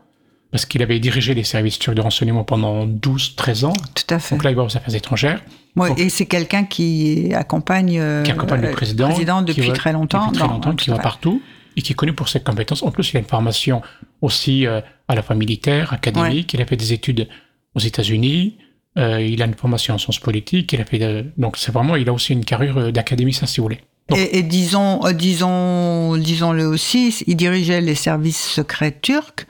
[0.53, 3.73] parce qu'il avait dirigé les services turcs de renseignement pendant 12-13 ans.
[3.95, 4.35] Tout à fait.
[4.35, 5.41] Donc là, il va aux affaires étrangères,
[5.75, 9.67] Ouais, Donc- et c'est quelqu'un qui accompagne, euh, qui accompagne le euh, président, qui depuis
[9.69, 10.27] va- très longtemps.
[10.27, 11.41] depuis très longtemps, qui va partout
[11.75, 12.83] et qui est connu pour ses compétences.
[12.83, 13.81] En plus, il a une formation
[14.21, 16.53] aussi euh, à la fois militaire, académique.
[16.53, 17.27] Il a fait des études
[17.75, 18.57] aux États-Unis.
[18.99, 20.71] euh, il a une formation en sciences politiques.
[20.73, 23.63] Il a fait de- donc c'est vraiment, il a aussi une carrière d'académicien, si vous
[23.63, 23.79] voulez.
[24.09, 29.47] Donc- Et, et disons, disons, disons-le aussi, il dirigeait les services secrets turcs,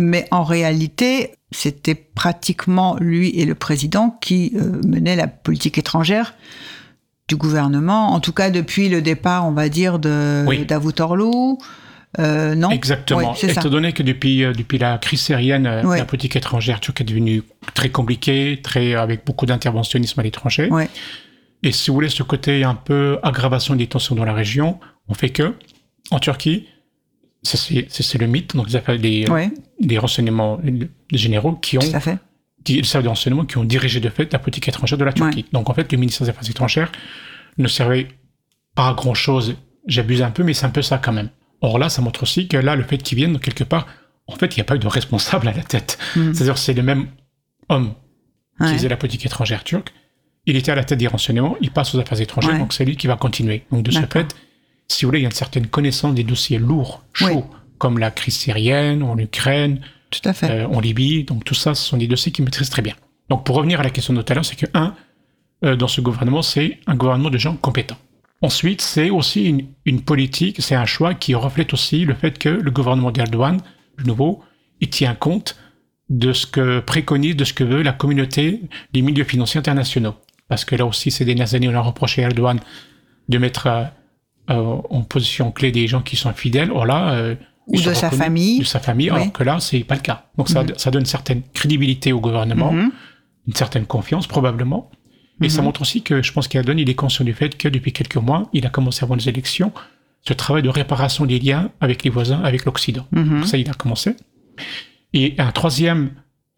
[0.00, 6.34] mais en réalité, c'était pratiquement lui et le président qui euh, menaient la politique étrangère
[7.28, 10.66] du gouvernement, en tout cas depuis le départ, on va dire, de Oui.
[12.18, 12.70] Euh, non?
[12.70, 13.32] Exactement.
[13.32, 13.48] Oui, ça.
[13.48, 17.04] Étant donné que depuis, euh, depuis la crise syrienne, euh, la politique étrangère turque est
[17.04, 17.42] devenue
[17.74, 20.68] très compliquée, très, avec beaucoup d'interventionnisme à l'étranger.
[21.62, 25.14] Et si vous voulez, ce côté un peu aggravation des tensions dans la région, on
[25.14, 25.54] fait que,
[26.10, 26.66] en Turquie,
[27.42, 32.18] c'est le mythe, donc des, euh, Ouais, renseignements des généraux qui ont, tout à fait.
[32.64, 35.12] qui, le service de renseignement qui ont dirigé de fait la politique étrangère de la
[35.12, 35.46] Turquie.
[35.52, 36.92] Donc en fait, le ministère des Affaires étrangères
[37.58, 38.08] ne servait
[38.74, 39.56] pas à grand chose.
[39.86, 41.30] J'abuse un peu, mais c'est un peu ça quand même.
[41.62, 43.86] Or là, ça montre aussi que là, le fait qu'ils viennent, quelque part,
[44.26, 45.98] en fait, il n'y a pas eu de responsable à la tête.
[46.16, 46.34] Mhm.
[46.34, 47.06] C'est-à-dire, c'est le même
[47.68, 47.94] homme
[48.62, 49.92] qui faisait la politique étrangère turque.
[50.46, 52.58] Il était à la tête des renseignements, il passe aux affaires étrangères, Ouais.
[52.58, 53.64] donc c'est lui qui va continuer.
[53.72, 54.34] Donc de ce fait,
[54.92, 57.42] si vous voulez, il y a une certaine connaissance des dossiers lourds, chauds, Oui.
[57.78, 60.50] comme la crise syrienne, en Ukraine, Tout à fait.
[60.50, 61.24] euh, en Libye.
[61.24, 62.94] Donc tout ça, ce sont des dossiers qu'il maîtrise très bien.
[63.28, 64.94] Donc pour revenir à la question de tout à l'heure, c'est que, un,
[65.64, 67.98] euh, dans ce gouvernement, c'est un gouvernement de gens compétents.
[68.42, 72.48] Ensuite, c'est aussi une, une politique, c'est un choix qui reflète aussi le fait que
[72.48, 73.58] le gouvernement d'Erdogan,
[73.98, 74.42] de nouveau,
[74.80, 75.56] il tient compte
[76.08, 80.14] de ce que préconise, de ce que veut la communauté des milieux financiers internationaux.
[80.48, 82.58] Parce que là aussi, ces dernières années, on a reproché à Erdogan
[83.28, 83.84] de mettre euh,
[84.58, 86.70] en position clé des gens qui sont fidèles.
[86.72, 87.34] Or là, euh,
[87.68, 88.58] Ou de sa famille.
[88.60, 89.16] De sa famille, Oui.
[89.20, 90.26] alors que là, c'est pas le cas.
[90.36, 92.90] Donc ça, ça donne une certaine crédibilité au gouvernement, Mhm.
[93.48, 94.90] une certaine confiance probablement.
[95.42, 97.92] Et ça montre aussi que je pense qu'Erdogan, il est conscient du fait que depuis
[97.94, 99.72] quelques mois, il a commencé avant les élections
[100.22, 103.06] ce travail de réparation des liens avec les voisins, avec l'Occident.
[103.44, 104.16] Ça, il a commencé.
[105.14, 106.10] Et un troisième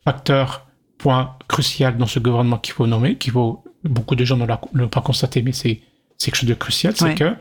[0.05, 0.67] facteur,
[0.99, 4.89] point crucial dans ce gouvernement qu'il faut nommer, qu'il faut, beaucoup de gens ne l'ont
[4.89, 5.81] pas constaté, mais c'est
[6.19, 7.15] c'est quelque chose de crucial, c'est Ouais.
[7.15, 7.35] que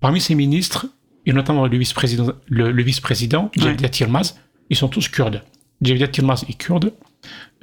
[0.00, 0.86] parmi ces ministres,
[1.26, 3.76] et notamment le vice-président, le, le vice-président, Ouais.
[4.00, 4.36] Yılmaz,
[4.70, 5.42] ils sont tous kurdes.
[5.84, 6.92] Cevdet Yılmaz est kurde.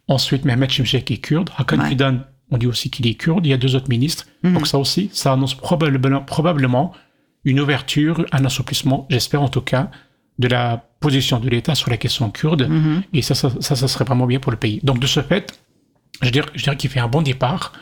[0.08, 1.50] Ensuite, Mehmet Şimşek est kurde.
[1.58, 1.90] Hakan Ouais.
[1.90, 2.20] Fidan,
[2.52, 3.46] on dit aussi qu'il est kurde.
[3.46, 4.26] Il y a deux autres ministres.
[4.44, 4.54] Mhm.
[4.54, 6.92] Donc ça aussi, ça annonce probablement, probablement
[7.44, 9.90] une ouverture, un assouplissement, j'espère en tout cas,
[10.40, 12.68] de la position de l'État sur la question kurde.
[12.70, 13.04] Mhm.
[13.14, 14.80] Et ça, ça, ça, ça serait vraiment bien pour le pays.
[14.84, 15.60] Donc de ce fait,
[16.22, 17.74] je dirais, je dirais qu'il fait un bon départ.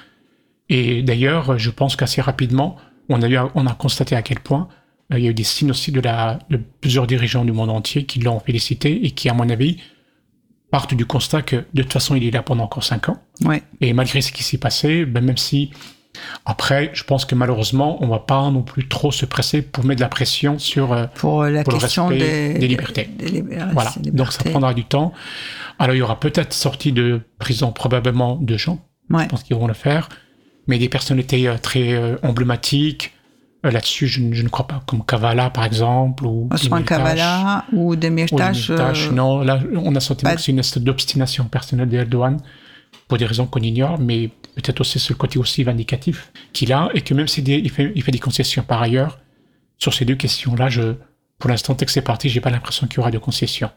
[0.69, 2.77] Et d'ailleurs, je pense qu'assez rapidement,
[3.09, 4.67] on a, eu, on a constaté à quel point
[5.11, 7.69] euh, il y a eu des signes aussi de, la, de plusieurs dirigeants du monde
[7.69, 9.77] entier qui l'ont félicité et qui, à mon avis,
[10.71, 13.17] partent du constat que de toute façon, il est là pendant encore cinq ans.
[13.43, 13.61] Ouais.
[13.81, 15.71] Et malgré ce qui s'est passé, ben même si
[16.45, 19.97] après, je pense que malheureusement, on va pas non plus trop se presser pour mettre
[19.99, 23.09] de la pression sur euh, Pour la Pour le question respect des, des libertés.
[23.17, 23.91] des libéra- voilà.
[24.05, 25.11] Donc ça prendra du temps.
[25.79, 28.79] Alors il y aura peut-être sortie de prison probablement de gens.
[29.09, 29.23] Ouais.
[29.23, 30.07] Je pense qu'ils vont le faire,
[30.67, 33.13] mais des personnalités euh, très euh, emblématiques.
[33.65, 36.97] euh, Là-dessus, je, ne- je ne crois pas, comme Kavala par exemple ou Osman Demirtas,
[36.97, 38.51] Kavala ou Demirtas.
[38.51, 39.09] Demirtas.
[39.11, 42.37] Non, là, on a senti que c'est une espèce d'obstination personnelle d'Erdogan
[43.07, 47.01] pour des raisons qu'on ignore, mais peut-être aussi ce côté aussi vindicatif qu'il a, et
[47.01, 49.19] que même s'il il fait, il fait des concessions par ailleurs,
[49.79, 50.93] sur ces deux questions-là, je,
[51.39, 53.69] pour l'instant, dès que c'est parti, j'ai pas l'impression qu'il y aura de concessions.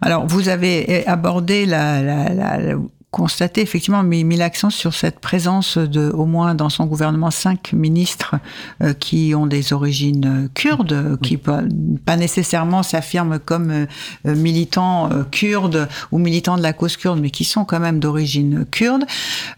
[0.00, 2.76] Alors, vous avez abordé la, la, la-
[3.16, 7.72] constaté effectivement, mis, mis l'accent sur cette présence de, au moins dans son gouvernement, cinq
[7.72, 8.34] ministres
[8.82, 11.62] euh, qui ont des origines euh, kurdes, euh, qui pas,
[12.04, 13.86] pas nécessairement s'affirment comme euh,
[14.26, 18.00] euh, militants euh, kurdes ou militants de la cause kurde, mais qui sont quand même
[18.00, 19.04] d'origine kurde.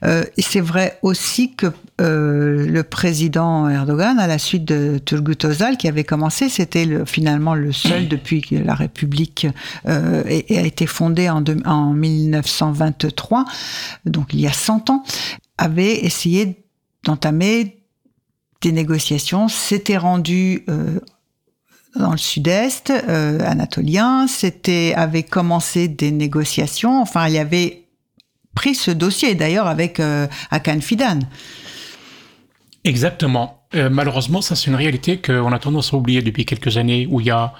[0.04, 1.66] Euh, et c'est vrai aussi que
[2.00, 7.04] euh, le président Erdogan, à la suite de Turgut Özal, qui avait commencé, c'était le,
[7.04, 9.46] finalement le seul depuis que la République
[9.86, 13.44] euh, et, et a été fondée en, deux- en 1923,
[14.06, 15.02] donc il y a 100 ans,
[15.58, 16.62] avait essayé
[17.04, 17.78] d'entamer
[18.60, 21.00] des négociations, s'était rendu euh,
[21.96, 27.84] dans le sud-est euh, anatolien, c'était avait commencé des négociations, enfin il y avait
[28.54, 31.20] pris ce dossier d'ailleurs avec euh, Hakan Fidan.
[32.84, 33.62] Exactement.
[33.74, 37.20] Euh, malheureusement, ça c'est une réalité qu'on a tendance à oublier depuis quelques années, où
[37.20, 37.52] il y a,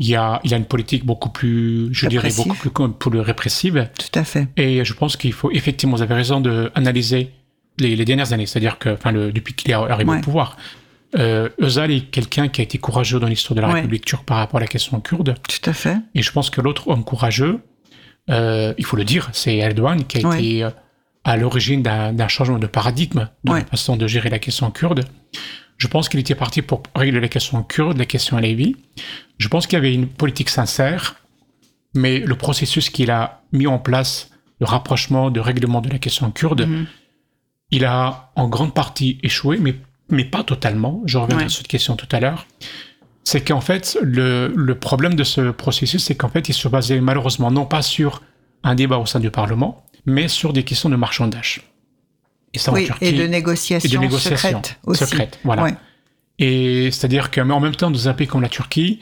[0.00, 3.20] il y a, il y a une politique beaucoup plus, je dirais, beaucoup plus, plus
[3.20, 3.88] répressive.
[3.98, 4.48] Tout à fait.
[4.56, 7.30] Et je pense qu'il faut effectivement, vous avez raison de analyser
[7.78, 10.18] les, les dernières années, c'est-à-dire que, enfin, le, depuis qu'il est arrivé Ouais.
[10.18, 10.56] au pouvoir,
[11.16, 13.74] euh, Özal est quelqu'un qui a été courageux dans l'histoire de la Ouais.
[13.74, 15.36] République turque par rapport à la question kurde.
[15.48, 15.96] Tout à fait.
[16.14, 17.60] Et je pense que l'autre homme courageux,
[18.30, 20.38] euh, il faut le dire, c'est Erdogan qui a Ouais.
[20.40, 20.70] été euh,
[21.24, 23.60] à l'origine d'un changement de paradigme dans Ouais.
[23.60, 25.04] la façon de gérer la question kurde.
[25.78, 28.76] Je pense qu'il était parti pour régler la question kurde, la question Alevi.
[29.38, 31.16] Je pense qu'il y avait une politique sincère,
[31.94, 36.30] mais le processus qu'il a mis en place, le rapprochement, de règlement de la question
[36.30, 36.86] kurde, Mhm.
[37.70, 39.74] il a en grande partie échoué, mais
[40.10, 41.02] mais pas totalement.
[41.06, 41.48] Je reviendrai Ouais.
[41.48, 42.46] sur cette question tout à l'heure.
[43.24, 47.00] C'est qu'en fait, le, le problème de ce processus, c'est qu'en fait, il se basait
[47.00, 48.22] malheureusement non pas sur
[48.64, 51.62] un débat au sein du Parlement, mais sur des questions de marchandage.
[52.52, 55.04] Et ça, en Oui, Turquie- et de négociations, et de négociations secrètes aussi.
[55.04, 55.62] secrètes, voilà.
[55.64, 55.74] Ouais.
[56.38, 59.00] Et c'est-à-dire que, mais en même temps, dans un pays comme la Turquie,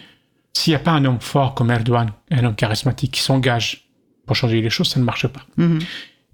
[0.54, 3.88] s'il n'y a pas un homme fort comme Erdogan, un homme charismatique qui s'engage
[4.26, 5.40] pour changer les choses, ça ne marche pas.
[5.56, 5.78] Mhm.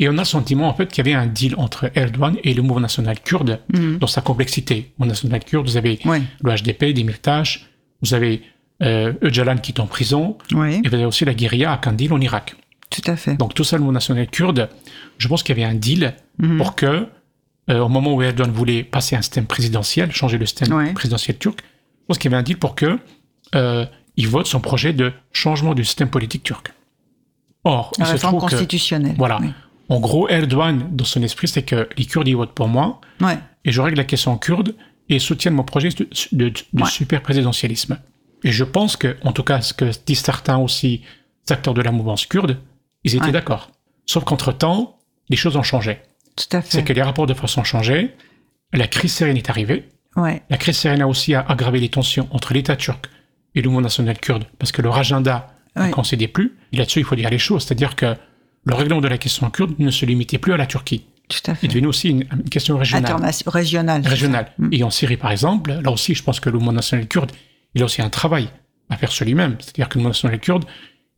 [0.01, 2.55] Et on a le sentiment, en fait, qu'il y avait un deal entre Erdogan et
[2.55, 3.99] le mouvement national kurde Mhm.
[3.99, 4.75] dans sa complexité.
[4.77, 6.23] Le mouvement national kurde, vous avez Ouais.
[6.43, 7.59] le HDP, Demirtas,
[8.03, 8.43] vous avez
[8.81, 12.13] euh, Öcalan qui est en prison, Oui, et vous avez aussi la guérilla à Kandil
[12.13, 12.55] en Irak.
[13.03, 13.35] Tout à fait.
[13.37, 14.69] Donc tout ça, le mouvement national kurde,
[15.19, 16.57] je pense qu'il y avait un deal Mhm.
[16.59, 17.07] pour que,
[17.71, 20.93] euh, au moment où Erdogan voulait passer un système présidentiel, changer le système Ouais.
[20.93, 22.99] présidentiel turc, je pense qu'il y avait un deal pour que
[23.55, 23.85] euh,
[24.17, 26.73] il vote son projet de changement du système politique turc.
[27.65, 29.15] Or, il se trouve que, constitutionnelle.
[29.19, 29.51] voilà, Oui.
[29.89, 33.39] en gros, Erdogan, dans son esprit, c'est que les Kurdes, ils votent pour moi, Ouais.
[33.65, 34.75] et je règle la question kurde,
[35.09, 36.89] et soutiennent mon projet de, de, de Ouais.
[36.89, 37.99] super présidentialisme.
[38.45, 41.03] Et je pense que, en tout cas, ce que disent certains aussi,
[41.51, 42.59] acteurs de la mouvance kurde,
[43.05, 43.33] ils étaient Ouais.
[43.33, 43.71] d'accord.
[44.07, 45.99] Sauf qu'entre-temps, les choses ont changé.
[46.37, 46.85] Tout à C'est fait.
[46.85, 48.15] que les rapports de force ont changé,
[48.73, 50.43] la crise syrienne est arrivée, Ouais.
[50.51, 53.07] la crise syrienne a aussi aggravé les tensions entre l'État turc
[53.55, 56.57] et le mouvement national kurde, parce que leur agenda ne concédait plus.
[56.73, 58.17] Et là-dessus, il faut dire les choses, c'est-à-dire que
[58.65, 61.05] le règlement de la question kurde ne se limitait plus à la Turquie.
[61.29, 61.69] Tout à Il fait.
[61.69, 63.13] devenait aussi une, une question régionale.
[63.47, 64.03] Régionale.
[64.03, 64.53] c'est régionale.
[64.59, 64.69] Mm.
[64.73, 67.31] Et en Syrie, par exemple, là aussi, je pense que le mouvement national kurde,
[67.75, 68.49] il a aussi un travail
[68.91, 69.57] à faire sur lui-même.
[69.61, 70.65] C'est-à-dire que le mouvement national kurde,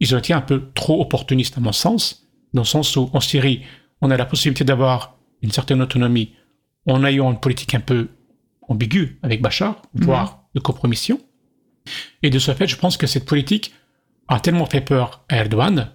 [0.01, 3.21] ils ont été un peu trop opportunistes, à mon sens, dans le sens où, en
[3.21, 3.63] Syrie,
[4.01, 6.35] on a la possibilité d'avoir une certaine autonomie
[6.87, 8.09] en ayant une politique un peu
[8.69, 10.05] ambiguë avec Bachar, Mm.
[10.05, 11.21] voire de compromission.
[12.23, 13.73] Et de ce fait, je pense que cette politique
[14.29, 15.91] a tellement fait peur à Erdogan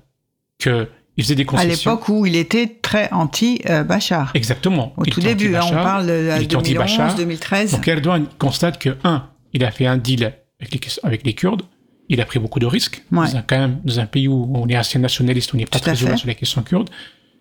[0.59, 0.87] qu'il
[1.17, 1.91] faisait des À concessions.
[1.91, 4.31] l'époque où il était très anti-Bachar.
[4.33, 4.93] Exactement.
[4.97, 7.15] Au Il tout début, hein, on parle de il était 2011, anti-Bachar.
[7.15, 7.71] 2013.
[7.71, 11.63] Donc Erdogan constate que, un, il a fait un deal avec les, avec les Kurdes,
[12.09, 13.03] il a pris beaucoup de risques.
[13.11, 13.27] Ouais.
[13.27, 15.79] Dans un, quand même, dans un pays où on est assez nationaliste, on n'est pas
[15.79, 16.89] très ouvert sur la question kurde.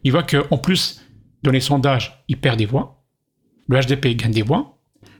[0.04, 1.02] Il voit qu'en plus,
[1.42, 3.02] dans les sondages, il perd des voix.
[3.68, 4.70] Le HDP gagne des voix.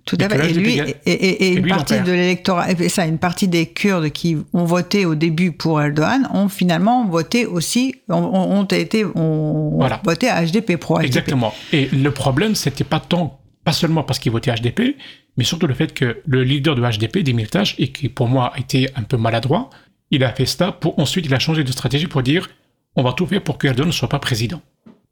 [0.06, 0.50] Tout à fait.
[0.50, 3.66] Et lui, et, et- et une lui, partie de l'électorat, et ça, une partie des
[3.66, 9.76] Kurdes qui ont voté au début pour Erdogan ont finalement voté aussi, ont, été, ont
[9.76, 10.02] Voilà.
[10.04, 11.06] voté à HDP, pro HDP.
[11.06, 11.54] Exactement.
[11.72, 14.96] Et le problème, c'était pas tant, pas seulement parce qu'il votait HDP,
[15.36, 18.58] mais surtout le fait que le leader de HDP, Demirtas, et qui pour moi a
[18.60, 19.70] été un peu maladroit,
[20.10, 22.48] il a fait ça pour ensuite il a changé de stratégie pour dire
[22.96, 24.60] on va tout faire pour que Erdogan ne soit pas président.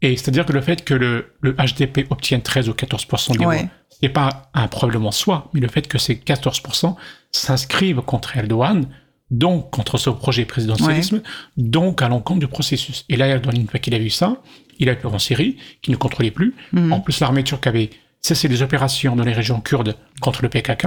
[0.02, 3.58] Et c'est-à-dire que le fait que le, le HDP obtienne 13 ou 14% des Ouais.
[3.58, 3.68] voix,
[4.00, 6.94] c'est pas un problème en soi, mais le fait que ces 14%
[7.30, 8.87] s'inscrivent contre Erdogan,
[9.30, 11.22] donc contre son projet présidentialisme,
[11.56, 13.04] donc à l'encontre du processus.
[13.08, 14.37] Et là, Erdogan, une fois qu'il a vu ça,
[14.78, 16.54] il a peur en Syrie, qu'il ne contrôlait plus.
[16.72, 16.92] Mhm.
[16.92, 17.90] En plus, l'armée turque avait
[18.22, 20.87] cessé les opérations dans les régions kurdes contre le PKK.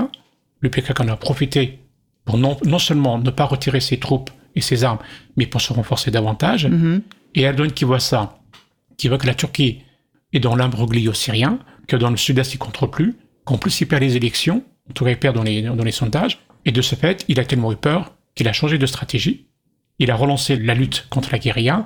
[0.61, 1.79] Le PKK en a profité
[2.23, 4.99] pour non, non seulement ne pas retirer ses troupes et ses armes,
[5.35, 6.65] mais pour se renforcer davantage.
[6.65, 7.01] Mhm.
[7.35, 8.39] Et Erdogan qui voit ça,
[8.97, 9.81] qui voit que la Turquie
[10.33, 14.01] est dans l'imbroglio syrien, que dans le sud-est il contrôle plus, qu'en plus il perd
[14.01, 16.95] les élections, en tout cas il perd dans les, dans les sondages, et de ce
[16.95, 19.45] fait, il a tellement eu peur qu'il a changé de stratégie,
[19.99, 21.85] il a relancé la lutte contre la guérilla,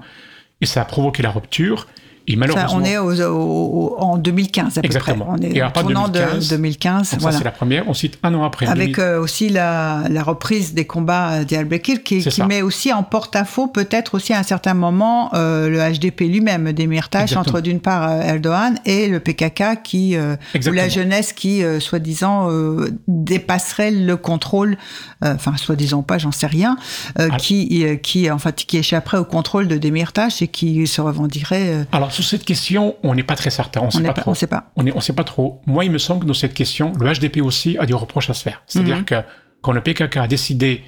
[0.62, 1.88] et ça a provoqué la rupture,
[2.30, 2.80] et Ça, malheureusement...
[2.82, 5.26] on est aux- aux- aux- en 2015 à peu Exactement.
[5.26, 5.36] près.
[5.40, 7.12] On est Et tournant 2015, de 2015.
[7.12, 7.32] Donc voilà.
[7.34, 8.68] ça c'est la première, ensuite un an après...
[8.68, 13.04] Avec 2000 euh, aussi la, la reprise des combats d'Diyarbakir qui, qui met aussi en
[13.04, 17.42] porte-à-faux peut-être aussi à un certain moment euh, le HDP lui-même, Exactement.
[17.42, 20.36] entre d'une part euh, Erdogan et le PKK qui euh,
[20.68, 24.78] ou la jeunesse qui euh, soi-disant euh, dépasserait le contrôle,
[25.24, 26.78] euh, enfin soi-disant pas, j'en sais rien,
[27.20, 27.38] euh, Ah.
[27.38, 31.70] qui euh, qui en fait qui échapperait au contrôle de Demirtas et qui se revendiquerait.
[31.70, 34.22] euh, Alors sur cette question, on n'est pas très certain, on ne sait pas pas,
[34.22, 34.32] trop.
[34.32, 34.72] on sait pas.
[34.76, 35.62] on sait pas trop.
[35.66, 38.34] Moi, il me semble que dans cette question, le HDP aussi a des reproches à
[38.34, 38.62] se faire.
[38.68, 39.06] C'est-à-dire Mhm.
[39.06, 39.16] que
[39.62, 40.84] quand le PKK a décidé,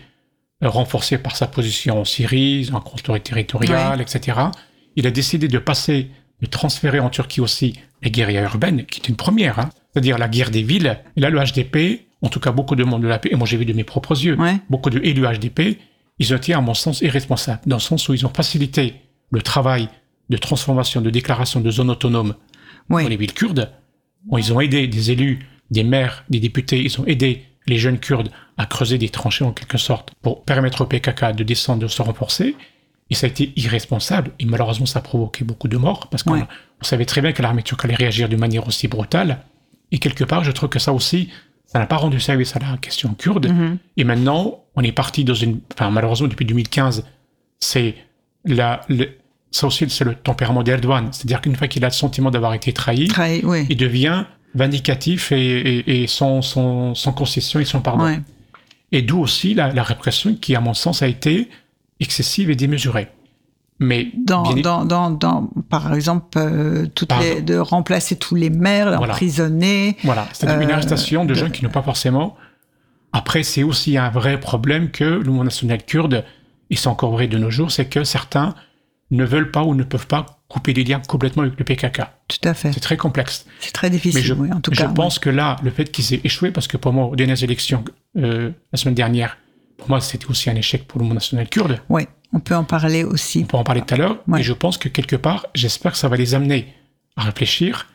[0.64, 4.38] euh, renforcé par sa position en Syrie, un contrôle territorial, etc.,
[4.96, 6.10] il a décidé de passer,
[6.42, 9.70] de transférer en Turquie aussi la guérilla urbaine, qui est une première, hein.
[9.94, 11.00] c'est-à-dire la guerre des villes.
[11.16, 13.48] Et là, le HDP, en tout cas beaucoup de monde de la paix, et moi
[13.48, 14.58] j'ai vu de mes propres yeux, Ouais.
[14.70, 15.80] beaucoup de élus HDP,
[16.20, 18.96] ils ont été, à mon sens, irresponsables, dans le sens où ils ont facilité
[19.32, 19.88] le travail
[20.32, 22.34] de transformation, de déclaration de zones autonomes
[22.90, 23.04] Oui.
[23.04, 23.70] dans les villes kurdes.
[24.26, 28.00] Bon, ils ont aidé des élus, des maires, des députés, ils ont aidé les jeunes
[28.00, 31.88] kurdes à creuser des tranchées en quelque sorte pour permettre au PKK de descendre, de
[31.88, 32.56] se renforcer.
[33.10, 34.32] Et ça a été irresponsable.
[34.40, 36.48] Et malheureusement, ça a provoqué beaucoup de morts parce qu'on Ouais.
[36.82, 39.44] savait très bien que l'armée turque allait réagir de manière aussi brutale.
[39.92, 41.30] Et quelque part, je trouve que ça aussi,
[41.66, 43.48] ça n'a pas rendu service à la question kurde.
[43.50, 43.78] Mhm.
[43.98, 47.04] Et maintenant, on est parti dans une, enfin, malheureusement, depuis 2015,
[47.60, 47.96] c'est
[48.46, 49.10] la, le-
[49.52, 51.10] ça aussi, c'est le tempérament d'Erdogan.
[51.12, 53.10] C'est-à-dire qu'une fois qu'il a le sentiment d'avoir été trahi,
[53.44, 53.66] oui.
[53.70, 54.24] il devient
[54.56, 55.38] vindicatif et,
[55.78, 58.06] et, et sans, sans, sans concession et sans pardon.
[58.06, 58.20] Ouais.
[58.92, 61.50] Et d'où aussi la, la répression qui, à mon sens, a été
[62.00, 63.08] excessive et démesurée.
[63.80, 68.36] Mais Dans, bien- dans, dans, dans, par exemple, euh, toutes Par- les, de remplacer tous
[68.36, 69.14] les maires, Voilà.
[69.14, 69.98] emprisonner.
[70.04, 72.36] Voilà, c'est-à-dire une Euh, arrestation de de- gens qui n'ont pas forcément.
[73.14, 76.24] Après, c'est aussi un vrai problème que le mouvement national kurde,
[76.70, 78.54] et c'est encore vrai de nos jours, c'est que certains
[79.12, 82.02] ne veulent pas ou ne peuvent pas couper les liens complètement avec le PKK.
[82.28, 82.72] Tout à fait.
[82.74, 83.46] C'est très complexe.
[83.60, 84.88] C'est très difficile, Mais je, oui, en tout je cas.
[84.90, 87.84] pense que là, le fait qu'ils aient échoué, parce que pour moi, aux dernières élections,
[88.18, 89.38] euh, la semaine dernière,
[89.78, 91.80] pour moi, c'était aussi un échec pour le mouvement national kurde.
[91.90, 93.42] Oui, on peut en parler aussi.
[93.44, 94.18] On peut en parler tout à l'heure.
[94.28, 94.40] Ouais.
[94.42, 96.74] Et je pense que quelque part, j'espère que ça va les amener
[97.18, 97.88] à réfléchir.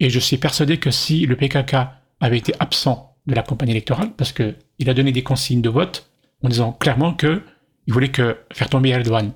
[0.00, 1.76] Et je suis persuadé que si le PKK
[2.20, 5.68] avait été absent de la campagne électorale, parce que il a donné des consignes de
[5.68, 6.10] vote
[6.42, 7.42] en disant clairement que
[7.86, 9.32] il voulait que faire tomber Erdogan.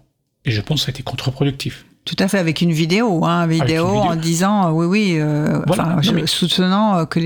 [0.47, 1.85] Et je pense que ça a été contre-productif.
[2.05, 3.89] Tout à fait, avec une vidéo, hein, vidéo, vidéo.
[3.89, 7.19] en disant, euh, oui, oui, euh, Voilà, enfin, non, je- mais- soutenant euh, que.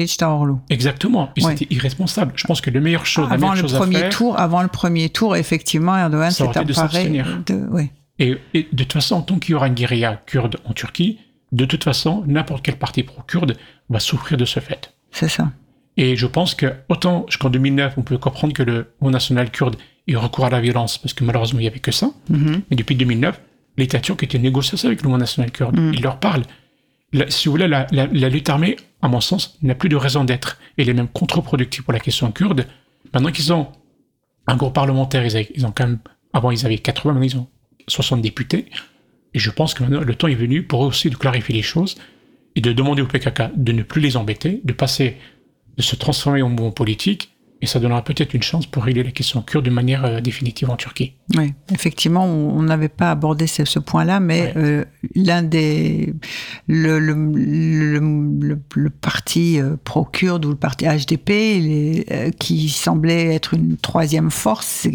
[0.71, 1.31] Exactement.
[1.37, 1.55] Et Ouais.
[1.57, 2.33] c'était irresponsable.
[2.37, 4.41] Je pense que la meilleure chose, la Avant meilleure le chose à premier faire, tour,
[4.41, 7.91] avant le premier tour, effectivement, Erdogan s'est emparé de, oui.
[8.19, 11.19] Et, et de toute façon, tant qu'il y aura une guérilla kurde en Turquie,
[11.53, 13.57] de toute façon, n'importe quel parti pro-kurde
[13.91, 14.95] va souffrir de ce fait.
[15.11, 15.51] c'est ça.
[15.97, 19.77] Et je pense que, autant qu'en 2009, on peut comprendre que le national kurde
[20.15, 22.11] ait recours à la violence, parce que malheureusement, il n'y avait que ça.
[22.29, 22.63] Mhm.
[22.71, 23.41] Mais depuis 2009,
[23.77, 25.79] l'État turc était négocié avec le Front national kurde.
[25.79, 25.93] Mm.
[25.95, 26.43] Il leur parle.
[27.13, 29.97] La- si vous voulez, la, la- la lutte armée, à mon sens, n'a plus de
[29.97, 30.59] raison d'être.
[30.77, 32.67] Elle est même contre-productive pour la question kurde.
[33.15, 33.69] Maintenant qu'ils ont
[34.47, 35.99] un groupe parlementaire, ils, avaient- ils ont quand même,
[36.33, 37.47] avant ils avaient 80, maintenant ils ont
[37.89, 38.67] 60 députés.
[39.35, 41.63] Et je pense que maintenant le temps est venu pour eux aussi de clarifier les
[41.63, 41.97] choses
[42.57, 45.17] et de demander au PKK de ne plus les embêter, de passer,
[45.77, 47.31] de se transformer en mouvement politique.
[47.63, 50.71] Et ça donnera peut-être une chance pour régler la question kurde de manière euh, définitive
[50.71, 51.13] en Turquie.
[51.37, 54.53] Oui, effectivement, on n'avait pas abordé ce, ce point-là, mais Ouais.
[54.57, 54.85] euh,
[55.15, 56.15] l'un des
[56.67, 57.19] le, le,
[58.75, 64.31] le, parti euh, pro-kurde ou le parti HDP, les, euh, qui semblait être une troisième
[64.31, 64.89] force,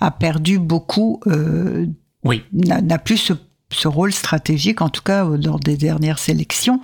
[0.00, 1.20] a perdu beaucoup,
[2.24, 3.32] Oui, n'a plus ce,
[3.72, 6.80] ce rôle stratégique, en tout cas lors des dernières élections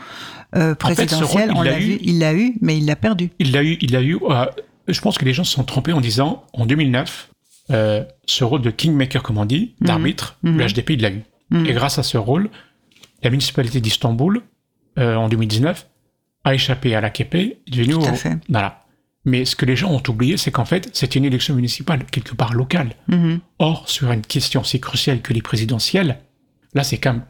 [0.54, 1.50] euh, fait, ce présidentielles.
[1.50, 1.82] rôle, il on l'a eu.
[1.82, 3.30] vu, il l'a eu, mais il l'a perdu.
[3.38, 4.16] il l'a eu, il l'a eu.
[4.30, 4.46] euh,
[4.88, 7.30] je pense que les gens se sont trompés en disant en 2009,
[7.70, 9.86] euh, ce rôle de kingmaker, comme on dit, Mhm.
[9.86, 10.58] d'arbitre, Mhm.
[10.58, 11.22] le HDP, il l'a eu.
[11.50, 11.66] Mhm.
[11.66, 12.50] Et grâce à ce rôle,
[13.22, 14.42] la municipalité d'Istanbul,
[14.98, 15.88] euh, en 2019,
[16.44, 17.34] a échappé à l'AKP,
[17.66, 18.38] est devenue Tout à au- fait.
[18.48, 18.84] Voilà.
[19.24, 22.34] Mais ce que les gens ont oublié, c'est qu'en fait, c'était une élection municipale, quelque
[22.34, 22.94] part locale.
[23.58, 26.20] Or, sur une question aussi cruciale que les présidentielles,
[26.74, 27.24] là, c'est quand même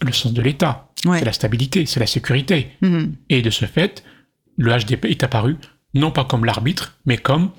[0.00, 0.88] le sens de l'État.
[1.04, 1.18] Ouais.
[1.18, 2.70] C'est la stabilité, c'est la sécurité.
[3.28, 4.02] Et de ce fait,
[4.56, 5.56] le HDP est apparu
[5.94, 7.50] non pas comme l'arbitre, mais comme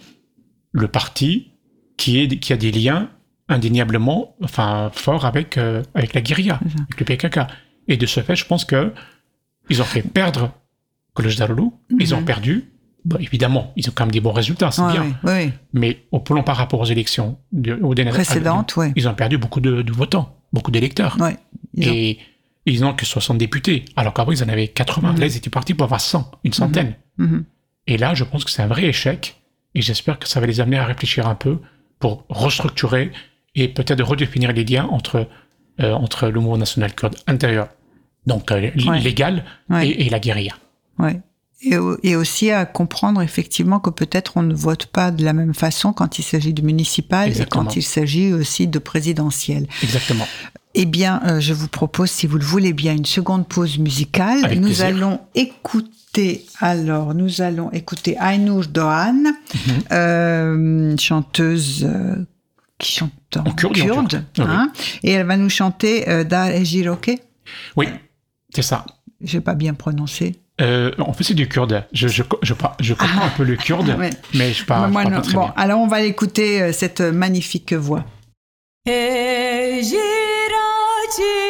[0.71, 1.51] le parti
[1.97, 3.09] qui, est, qui a des liens
[3.47, 7.39] indéniablement enfin, forts avec, euh, avec la guérilla, avec le PKK.
[7.87, 8.93] Et de ce fait, je pense que
[9.69, 10.51] ils ont fait perdre
[11.15, 11.63] Kılıçdaroğlu,
[11.99, 12.25] ils ont Mhm.
[12.25, 12.65] perdu.
[13.19, 15.03] Évidemment, ils ont quand même des bons résultats, c'est Ouais, bien.
[15.23, 15.53] ouais, ouais.
[15.73, 19.61] Mais au plan par rapport aux élections de, aux dernières- Précédentes, ils ont perdu beaucoup
[19.61, 21.17] de, de votants, beaucoup d'électeurs.
[21.19, 21.33] Ont-
[21.77, 22.19] Et
[22.65, 25.13] ils n'ont que 60 députés, alors qu'avant ils en avaient 80.
[25.13, 25.19] Mhm.
[25.19, 26.95] Là, ils étaient partis pour avoir 100, une centaine.
[27.89, 29.35] Et là, je pense que c'est un vrai échec.
[29.75, 31.57] Et j'espère que ça va les amener à réfléchir un peu
[31.99, 33.11] pour restructurer
[33.55, 35.27] et peut-être redéfinir les liens entre,
[35.81, 37.67] euh, entre le mouvement national kurde intérieur,
[38.25, 38.99] donc euh, Ouais.
[38.99, 39.87] légal, Ouais.
[39.89, 40.53] et, et la guérilla.
[40.97, 41.19] Ouais.
[41.61, 45.33] Et, au- et aussi à comprendre effectivement que peut-être on ne vote pas de la
[45.33, 47.63] même façon quand il s'agit de municipal Exactement.
[47.63, 49.67] et quand il s'agit aussi de présidentiel.
[49.83, 50.27] Exactement.
[50.75, 54.45] Eh bien, euh, je vous propose, si vous le voulez bien, une seconde pause musicale.
[54.45, 54.85] Avec nous plaisir.
[54.85, 59.83] allons écouter, alors, nous allons écouter Aynur Doğan, Mhm.
[59.91, 62.15] euh, chanteuse euh,
[62.77, 64.17] qui chante en, En kurde en.
[64.17, 64.45] Ah oui.
[64.47, 64.71] hein,
[65.03, 67.17] et elle va nous chanter euh, Da Ejiroke.
[67.75, 67.87] Oui,
[68.53, 68.85] c'est ça.
[69.21, 70.35] Je vais pas bien prononcer.
[70.61, 71.83] Euh, en fait, c'est du kurde.
[71.93, 74.11] Je, je, je, je comprends un peu le kurde, Ouais.
[74.35, 75.21] mais je parle, Moi, je parle non.
[75.21, 75.53] pas très bon, bien.
[75.57, 78.05] alors on va écouter euh, cette magnifique voix.
[81.17, 81.48] Dar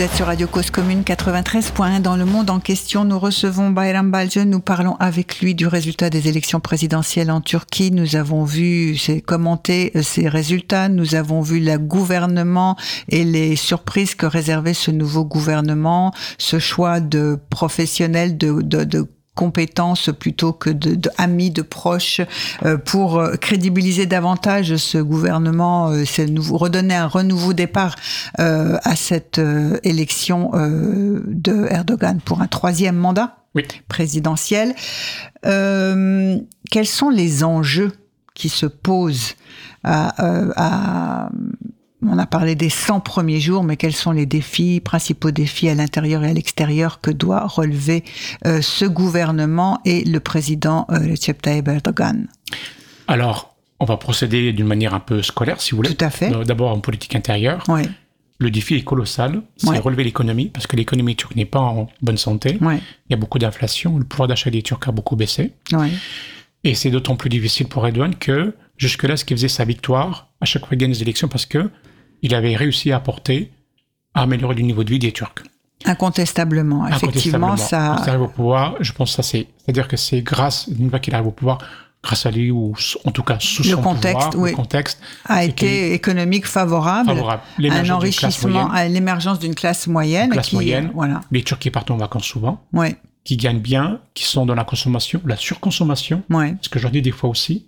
[0.00, 3.04] Vous êtes sur Radio Cause Commune 93.1 dans le monde en question.
[3.04, 4.38] Nous recevons Bayram Balje.
[4.38, 7.90] Nous parlons avec lui du résultat des élections présidentielles en Turquie.
[7.90, 10.88] Nous avons vu c'est commenter euh, ces résultats.
[10.88, 12.78] Nous avons vu le gouvernement
[13.10, 19.06] et les surprises que réservait ce nouveau gouvernement, ce choix de professionnels de, de, de
[19.34, 22.20] compétences plutôt que de, de amis, de proches,
[22.64, 27.94] euh, pour euh, crédibiliser davantage ce gouvernement, euh, c'est nouveau, redonner un renouveau départ
[28.38, 33.64] euh, à cette euh, élection euh, de Erdogan pour un troisième mandat Oui.
[33.88, 34.74] présidentiel.
[35.46, 36.36] Euh,
[36.70, 37.92] quels sont les enjeux
[38.34, 39.34] qui se posent
[39.84, 41.30] à, euh, à-
[42.02, 45.74] on a parlé des 100 premiers jours, mais quels sont les défis, principaux défis à
[45.74, 48.04] l'intérieur et à l'extérieur que doit relever
[48.46, 52.26] euh, ce gouvernement et le président euh, Recep Tayyip Erdogan?
[53.08, 55.94] Alors, on va procéder d'une manière un peu scolaire, si vous voulez.
[55.94, 56.32] Tout à fait.
[56.34, 57.64] Euh, D'abord en politique intérieure.
[57.68, 57.82] Oui,
[58.38, 59.42] le défi est colossal.
[59.58, 59.78] C'est Ouais.
[59.78, 62.56] relever l'économie, parce que l'économie turque n'est pas en bonne santé.
[62.62, 62.78] Ouais,
[63.08, 63.98] Il y a beaucoup d'inflation.
[63.98, 65.52] Le pouvoir d'achat des Turcs a beaucoup baissé.
[65.72, 65.90] ouais.
[66.64, 70.44] Et c'est d'autant plus difficile pour Erdogan que jusque-là, ce qui faisait sa victoire, à
[70.44, 71.70] chaque fois qu'il gagne les élections, parce que
[72.22, 73.50] il avait réussi à apporter,
[74.14, 75.42] à améliorer le niveau de vie des Turcs.
[75.86, 76.86] Incontestablement.
[76.86, 77.56] Effectivement, Incontestablement.
[77.56, 78.02] ça.
[78.04, 80.98] Il arrive au pouvoir, je pense que ça c'est, c'est-à-dire que c'est grâce, une fois
[80.98, 81.58] qu'il arrive au pouvoir,
[82.02, 84.50] grâce à lui, ou en tout cas sous Le son contexte, pouvoir, oui.
[84.50, 87.42] le contexte a été économique favorable, favorable.
[87.58, 90.30] un enrichissement, à l'émergence d'une classe moyenne.
[90.30, 90.90] Classe qui, moyenne.
[90.94, 91.22] Voilà.
[91.30, 94.64] les Turcs qui partent en vacances souvent, Ouais, qui gagnent bien, qui sont dans la
[94.64, 96.54] consommation, la surconsommation, ouais.
[96.62, 97.66] ce que j'en dis des fois aussi.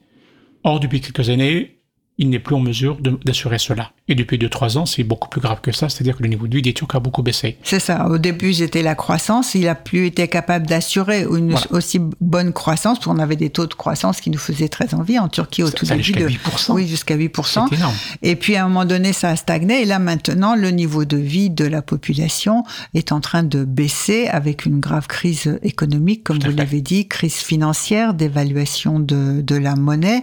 [0.64, 1.78] Or, depuis quelques années,
[2.22, 3.90] il n'est plus en mesure d'assurer cela.
[4.08, 6.54] Et depuis 2-3 ans, c'est beaucoup plus grave que ça, c'est-à-dire que le niveau de
[6.56, 7.56] vie des Turcs a beaucoup baissé.
[7.62, 8.08] C'est ça.
[8.08, 9.54] Au début, c'était la croissance.
[9.54, 11.66] Il a plus été capable d'assurer une Voilà.
[11.70, 12.98] aussi bonne croissance.
[12.98, 15.66] parce qu'on avait des taux de croissance qui nous faisaient très envie en Turquie au
[15.66, 16.04] Ça- tout ça début.
[16.04, 16.74] jusqu'à de- 8%.
[16.74, 17.66] Oui, jusqu'à 8%.
[17.68, 17.94] C'est énorme.
[18.22, 19.82] Et puis, à un moment donné, ça a stagné.
[19.82, 22.64] Et là, maintenant, le niveau de vie de la population
[22.94, 27.34] est en train de baisser avec une grave crise économique, comme vous l'avez dit, crise
[27.36, 30.22] financière, d'évaluation de, de la monnaie.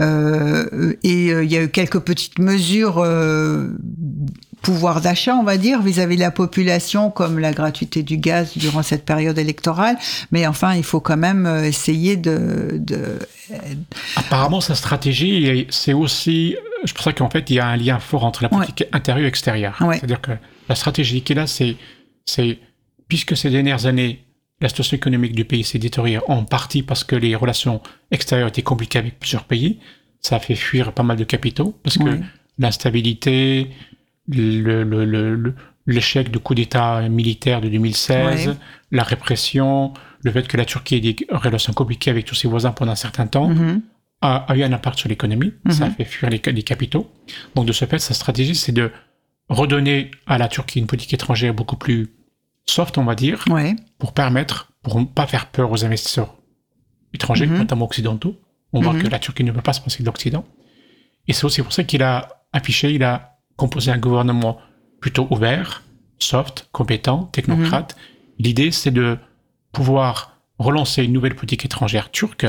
[0.00, 3.68] Euh, et il y a eu quelques petites mesures euh,
[4.62, 8.82] pouvoir d'achat, on va dire, vis-à-vis de la population, comme la gratuité du gaz durant
[8.82, 9.96] cette période électorale.
[10.30, 12.78] Mais enfin, il faut quand même euh, essayer de...
[12.78, 13.18] de
[14.16, 18.24] Apparemment, sa stratégie, c'est aussi, je pense qu'en fait, il y a un lien fort
[18.24, 18.58] entre la Ouais.
[18.58, 19.76] politique intérieure et extérieure.
[19.80, 19.96] Ouais.
[19.96, 20.32] C'est-à-dire que
[20.68, 21.76] la stratégie qu'il a, c'est,
[22.24, 22.58] c'est,
[23.08, 24.24] puisque ces dernières années,
[24.60, 27.80] la situation économique du pays s'est détériorée en partie parce que les relations
[28.12, 29.80] extérieures étaient compliquées avec plusieurs pays,
[30.22, 32.20] ça a fait fuir pas mal de capitaux, parce que Ouais.
[32.58, 33.70] l'instabilité,
[34.28, 35.54] le, le, le- le-
[35.86, 38.54] l'échec du coup d'État militaire de 2016, Ouais.
[38.92, 39.92] la répression,
[40.22, 42.96] le fait que la Turquie ait des relations compliquées avec tous ses voisins pendant un
[42.96, 43.82] certain temps, Mhm.
[44.20, 45.52] a, a eu un impact sur l'économie.
[45.70, 47.10] Ça a fait fuir les, les capitaux.
[47.56, 48.92] Donc, de ce fait, sa stratégie, c'est de
[49.48, 52.08] redonner à la Turquie une politique étrangère beaucoup plus
[52.64, 53.74] soft, on va dire, Ouais.
[53.98, 56.36] pour permettre, pour ne pas faire peur aux investisseurs
[57.12, 57.58] étrangers, Mhm.
[57.58, 58.36] notamment occidentaux.
[58.72, 59.02] On voit Mhm.
[59.02, 60.44] que la Turquie ne peut pas se passer de l'Occident.
[61.28, 64.58] Et c'est aussi pour ça qu'il a affiché, il a composé un gouvernement
[65.00, 65.82] plutôt ouvert,
[66.18, 67.96] soft, compétent, technocrate.
[67.96, 68.44] Mhm.
[68.44, 69.18] L'idée, c'est de
[69.72, 72.46] pouvoir relancer une nouvelle politique étrangère turque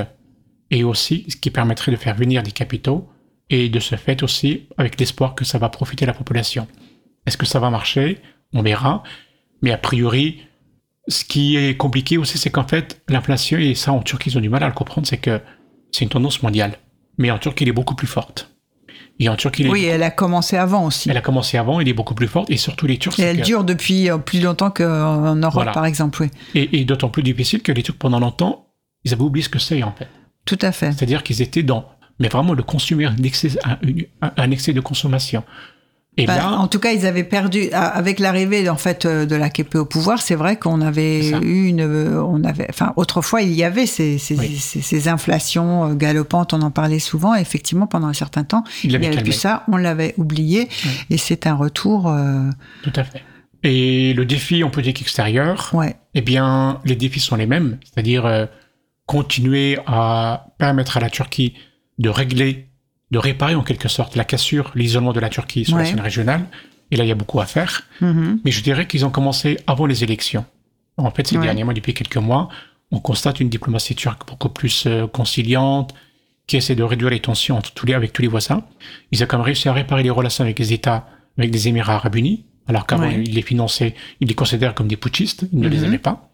[0.72, 3.10] et aussi ce qui permettrait de faire venir des capitaux
[3.50, 6.68] et de ce fait aussi avec l'espoir que ça va profiter à la population.
[7.26, 8.22] Est-ce que ça va marcher?
[8.54, 9.04] On verra.
[9.62, 10.42] Mais a priori,
[11.08, 14.42] ce qui est compliqué aussi, c'est qu'en fait, l'inflation, et ça en Turquie, ils ont
[14.42, 15.42] du mal à le comprendre, c'est que
[15.94, 16.78] c'est une tendance mondiale.
[17.18, 18.50] Mais en Turquie, elle est beaucoup plus forte.
[19.20, 21.10] Et en Turquie, Oui, elle a commencé avant aussi.
[21.10, 22.50] elle a commencé avant, elle est beaucoup plus forte.
[22.50, 25.72] Et surtout, les Turcs, Et elle que- dure depuis euh, plus longtemps qu'en Europe, Voilà.
[25.72, 26.24] par exemple.
[26.24, 28.66] Oui, et, et d'autant plus difficile que les Turcs, pendant longtemps,
[29.06, 30.08] ils avaient oublié ce que c'est, en fait.
[30.46, 30.92] tout à fait.
[30.94, 31.86] C'est-à-dire qu'ils étaient dans,
[32.20, 33.16] mais vraiment le consumer, un
[34.52, 35.44] excès de consommation.
[36.16, 39.36] Et Bah, là, en tout cas, ils avaient perdu avec l'arrivée en fait euh, de
[39.36, 40.22] la KP au pouvoir.
[40.22, 44.20] C'est vrai qu'on avait eu une, euh, on avait, enfin autrefois il y avait ces,
[44.20, 44.56] ces, Oui.
[44.58, 46.54] ces- ces inflations euh, galopantes.
[46.54, 47.34] On en parlait souvent.
[47.34, 49.30] Effectivement, pendant un certain temps, il il y avait avait calmé.
[49.32, 49.64] plus ça.
[49.72, 50.70] On l'avait oublié
[51.10, 52.08] et c'est un retour.
[52.08, 52.48] euh,
[52.84, 53.24] Tout à fait.
[53.64, 58.26] Et le défi en politique extérieure, ouais, eh bien, les défis sont les mêmes, c'est-à-dire
[58.28, 58.46] euh,
[59.06, 61.54] continuer à permettre à la Turquie
[61.98, 62.70] de régler,
[63.14, 66.46] de réparer en quelque sorte la cassure, l'isolement de la Turquie sur la scène régionale.
[66.92, 67.84] Et là, il y a beaucoup à faire.
[68.02, 68.40] Mhm.
[68.44, 70.46] Mais je dirais qu'ils ont commencé avant les élections.
[70.98, 71.46] En fait, ces Ouais.
[71.46, 72.50] derniers mois, depuis quelques mois,
[72.92, 75.94] on constate une diplomatie turque beaucoup plus euh, conciliante,
[76.46, 78.64] qui essaie de réduire les tensions entre tous les, avec tous les voisins.
[79.12, 81.08] Ils ont quand même réussi à réparer les relations avec les États,
[81.38, 83.24] avec les Émirats arabes unis, alors qu'avant, Ouais.
[83.26, 85.86] ils les finançaient, ils les considèrent comme des putschistes, ils ne les Mhm.
[85.86, 86.30] aimaient pas.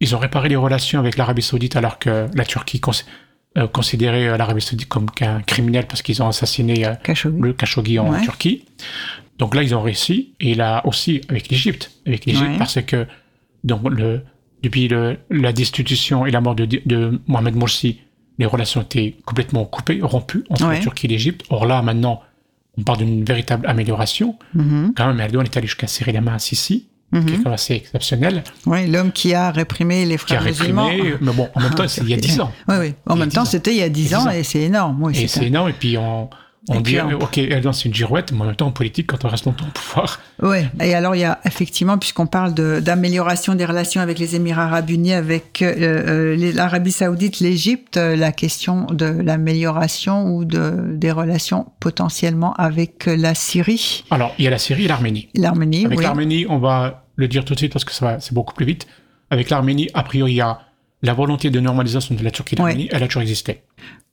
[0.00, 2.80] Ils ont réparé les relations avec l'Arabie saoudite, alors que la Turquie
[3.58, 7.38] euh, considérait euh, l'Arabie saoudite comme qu'un criminel parce qu'ils ont assassiné euh, Khashoggi.
[7.40, 8.22] le Khashoggi en Ouais.
[8.22, 8.64] Turquie.
[9.38, 10.32] Donc là, ils ont réussi.
[10.40, 11.90] Et là aussi, avec l'Égypte.
[12.06, 12.58] Avec l'Égypte, Ouais.
[12.58, 13.06] parce que
[13.64, 14.22] donc, le,
[14.62, 18.00] depuis le, la destitution et la mort de, de Mohamed Morsi,
[18.38, 20.74] les relations étaient complètement coupées, rompues entre Ouais.
[20.76, 21.44] la Turquie et l'Égypte.
[21.50, 22.20] Or là, maintenant,
[22.78, 24.36] on parle d'une véritable amélioration.
[24.54, 24.94] Mhm.
[24.96, 27.52] Quand même, Erdogan est allé jusqu'à serrer la main à Sisi, qui est quand même
[27.52, 30.86] assez exceptionnel, Ouais, l'homme qui a réprimé les qui a frères musulmans.
[30.88, 31.14] réprimé.
[31.20, 32.50] Mais bon, en même temps, c'est il y a 10 ans.
[32.68, 32.94] Oui, oui.
[33.06, 34.30] En même 10 temps, c'était il y a 10 Il y a ans 10 ans.
[34.32, 34.98] et c'est énorme.
[35.02, 35.68] Oui, Et c'est un- énorme.
[35.68, 36.30] Et puis, on,
[36.68, 39.08] on Et dit, en- OK, Erdogan, c'est une girouette, mais en même temps, en politique,
[39.08, 42.54] quand on reste longtemps au pouvoir, Oui, et alors il y a effectivement, puisqu'on parle
[42.54, 45.74] de- d'amélioration des relations avec les Émirats arabes unis, avec euh,
[46.36, 53.08] euh, l'Arabie saoudite, l'Égypte, euh, la question de l'amélioration ou de, des relations potentiellement avec
[53.08, 55.28] euh, la Syrie, Alors, il y a la Syrie et l'Arménie.
[55.34, 56.04] l'Arménie, Avec oui.
[56.04, 58.86] l'Arménie, on va le dire tout de suite parce que ça c'est beaucoup plus vite.
[59.30, 60.60] Avec l'Arménie, a priori, il y a
[61.02, 62.70] la volonté de normalisation de la Turquie Ouais.
[62.70, 63.62] l'Arménie, elle a toujours existé.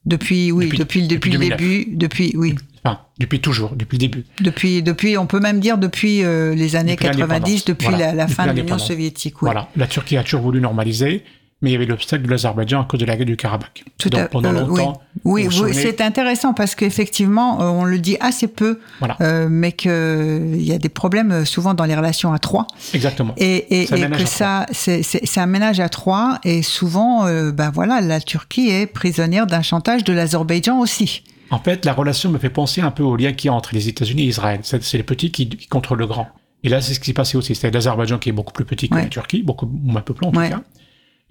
[0.06, 1.58] Depuis, oui, depuis, Depuis- depuis, depuis le 2009.
[1.58, 2.54] début, depuis, oui.
[2.82, 4.24] Enfin, depuis toujours, depuis le début.
[4.40, 7.64] Depuis, depuis, on peut même dire depuis euh, les années Depuis 90, l'indépendance.
[7.66, 9.42] depuis Voilà, la, la depuis fin de l'Union soviétique.
[9.42, 9.46] oui.
[9.46, 9.68] Voilà.
[9.76, 11.22] La Turquie a toujours voulu normaliser,
[11.62, 13.84] mais il y avait l'obstacle de l'Azerbaïdjan à cause de la guerre du Karabakh.
[13.98, 17.84] Tout Donc à- pendant euh, longtemps, Oui, oui, souvenez- c'est intéressant parce qu'effectivement, euh, on
[17.84, 19.16] le dit assez peu, Voilà.
[19.20, 22.66] euh, mais qu'il y a des problèmes euh, souvent dans les relations à trois.
[22.94, 23.34] Exactement.
[23.36, 26.38] Et, et, C'est que ça, c'est c'est- c'est un ménage à trois.
[26.44, 31.22] Et souvent, euh, ben voilà, la Turquie est prisonnière d'un chantage de l'Azerbaïdjan aussi.
[31.50, 33.74] En fait, la relation me fait penser un peu au lien qu'il y a entre
[33.74, 34.60] les États-Unis et Israël.
[34.62, 36.28] C'est c'est les petits qui, qui contrôlent le grand.
[36.62, 37.54] Et là, c'est ce qui s'est passé aussi.
[37.54, 39.02] C'était l'Azerbaïdjan qui est beaucoup plus petit que Ouais.
[39.02, 40.48] la Turquie, beaucoup ou un peu plus en Ouais.
[40.50, 40.62] tout cas.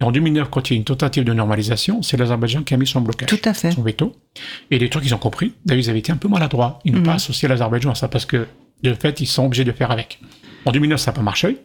[0.02, 2.88] En 2009, quand il y a une tentative de normalisation, c'est l'Azerbaïdjan qui a mis
[2.88, 3.72] son blocage, Tout à fait.
[3.72, 4.16] son veto.
[4.72, 5.54] Et les Turcs, ils ont compris.
[5.66, 6.80] D'ailleurs, ils avaient été un peu maladroits.
[6.86, 7.06] Ils n'ont Mhm.
[7.06, 8.48] pas associé l'Azerbaïdjan à ça parce que,
[8.84, 10.20] de fait, ils sont obligés de faire avec.
[10.66, 11.58] En 2009, ça n'a pas marché.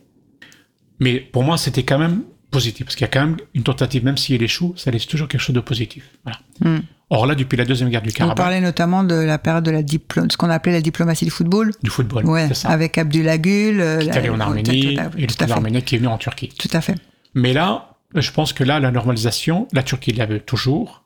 [1.00, 4.04] Mais pour moi, c'était quand même positif parce qu'il y a quand même une tentative,
[4.04, 6.04] même si elle échoue, ça laisse toujours quelque chose de positif.
[6.24, 6.38] Voilà.
[6.60, 6.82] Mhm.
[7.10, 9.70] Or là, depuis la deuxième guerre du On Karabakh, parlait notamment de la période de
[9.70, 11.72] la diplo- ce qu'on appelait la diplomatie du football.
[11.82, 12.68] du football, Ouais, c'est ça.
[12.70, 13.80] avec Abdullah Gül.
[13.80, 15.52] euh, qui est allé en à- Arménie et le tout à peuple fait.
[15.52, 16.48] arménien qui est venu en Turquie.
[16.58, 16.94] Tout à fait.
[17.34, 21.04] Mais là, je pense que là, la normalisation, la Turquie la veut toujours,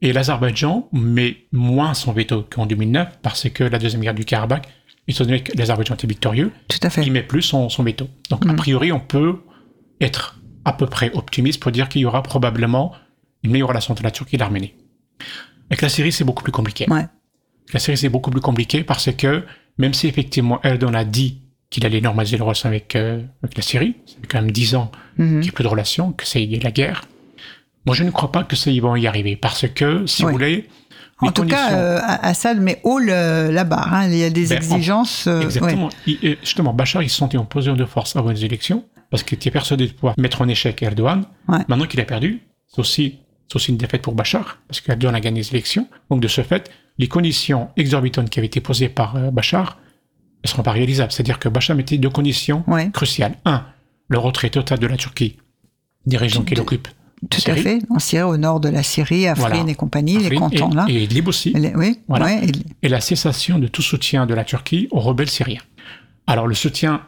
[0.00, 4.66] et l'Azerbaïdjan met moins son veto qu'en 2009, parce que la deuxième guerre du Karabakh,
[5.08, 7.02] étant donné que l'Azerbaïdjan était victorieux, Tout à fait.
[7.02, 8.08] il met plus son, son veto.
[8.30, 8.50] Donc, Mm.
[8.50, 9.36] a priori, on peut
[10.00, 12.92] être à peu près optimiste pour dire qu'il y aura probablement
[13.42, 14.74] une meilleure relation entre la Turquie et l'Arménie.
[15.70, 16.86] Avec la Syrie, c'est beaucoup plus compliqué.
[16.88, 17.06] Ouais.
[17.72, 19.44] La Syrie, c'est beaucoup plus compliqué parce que
[19.78, 23.62] même si effectivement Erdogan a dit qu'il allait normaliser le relation avec, euh, avec la
[23.62, 25.28] Syrie, ça fait quand même dix ans Mhm.
[25.28, 27.02] qu'il n'y a plus de relations, que c'est la guerre.
[27.86, 30.30] Moi, je ne crois pas que ça, ils vont y arriver parce que, si vous
[30.30, 30.68] voulez,
[31.20, 33.92] En tout cas, euh, Assad met haut le- la barre.
[33.92, 34.08] hein.
[34.08, 35.26] Il y a des Ben, en- exigences.
[35.26, 35.44] euh, ouais.
[35.46, 35.88] Exactement.
[36.06, 39.34] Il- justement, Bachar, il se sentait en position de force avant les élections, parce qu'il
[39.36, 41.24] était persuadé de pouvoir mettre en échec Erdogan.
[41.48, 41.58] Ouais.
[41.66, 45.20] Maintenant qu'il a perdu, c'est aussi, c'est aussi une défaite pour Bachar, parce qu'Erdogan a
[45.20, 45.88] gagné les élections.
[46.08, 49.78] Donc, de ce fait, les conditions exorbitantes qui avaient été posées par euh, Bachar
[50.44, 51.12] ne seront pas réalisables.
[51.12, 52.90] C'est-à-dire que Bachar mettait deux conditions Ouais.
[52.92, 53.36] cruciales.
[53.44, 53.64] Un,
[54.08, 55.36] le retrait total de la Turquie
[56.06, 56.88] des régions qu'il occupe.
[57.30, 57.80] Tout à fait.
[57.90, 59.70] En Syrie, au nord de la Syrie, Afrin Voilà.
[59.70, 60.86] et compagnie, les cantons et, là.
[60.88, 61.52] Et Idlib aussi.
[61.54, 62.26] Elle est- oui, Voilà.
[62.26, 65.60] ouais, et- et la cessation de tout soutien de la Turquie aux rebelles syriens.
[66.28, 67.02] Alors le soutien,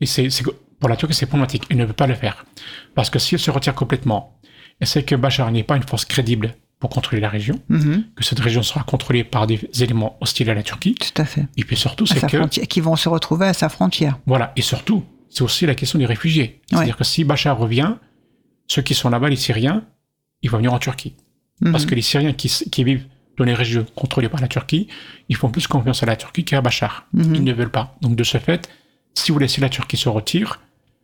[0.00, 0.44] et c'est, c'est-
[0.78, 2.46] pour la Turquie c'est problématique, elle ne veut pas le faire.
[2.94, 4.38] Parce que si elle se retire complètement,
[4.80, 8.24] et c'est que Bachar n'est pas une force crédible pour contrôler la région, Mhm, que
[8.24, 11.46] cette région sera contrôlée par des éléments hostiles à la Turquie, tout à fait.
[11.56, 14.18] et puis surtout c'est que, frontière- qui vont se retrouver à sa frontière.
[14.26, 16.60] voilà, et surtout, c'est aussi la question des réfugiés.
[16.70, 17.94] C'est-à-dire que si Bachar revient,
[18.66, 19.84] ceux qui sont là-bas, les Syriens,
[20.42, 21.14] ils vont venir en Turquie.
[21.60, 21.72] Mhm.
[21.72, 22.48] Parce que les Syriens qui,
[22.82, 23.04] vivent
[23.36, 24.88] dans les régions contrôlées par la Turquie,
[25.28, 27.06] ils font plus confiance à la Turquie qu'à Bachar.
[27.12, 27.34] Mhm.
[27.34, 27.96] Ils ne veulent pas.
[28.00, 28.68] Donc de ce fait,
[29.14, 30.60] si vous laissez la Turquie se retire,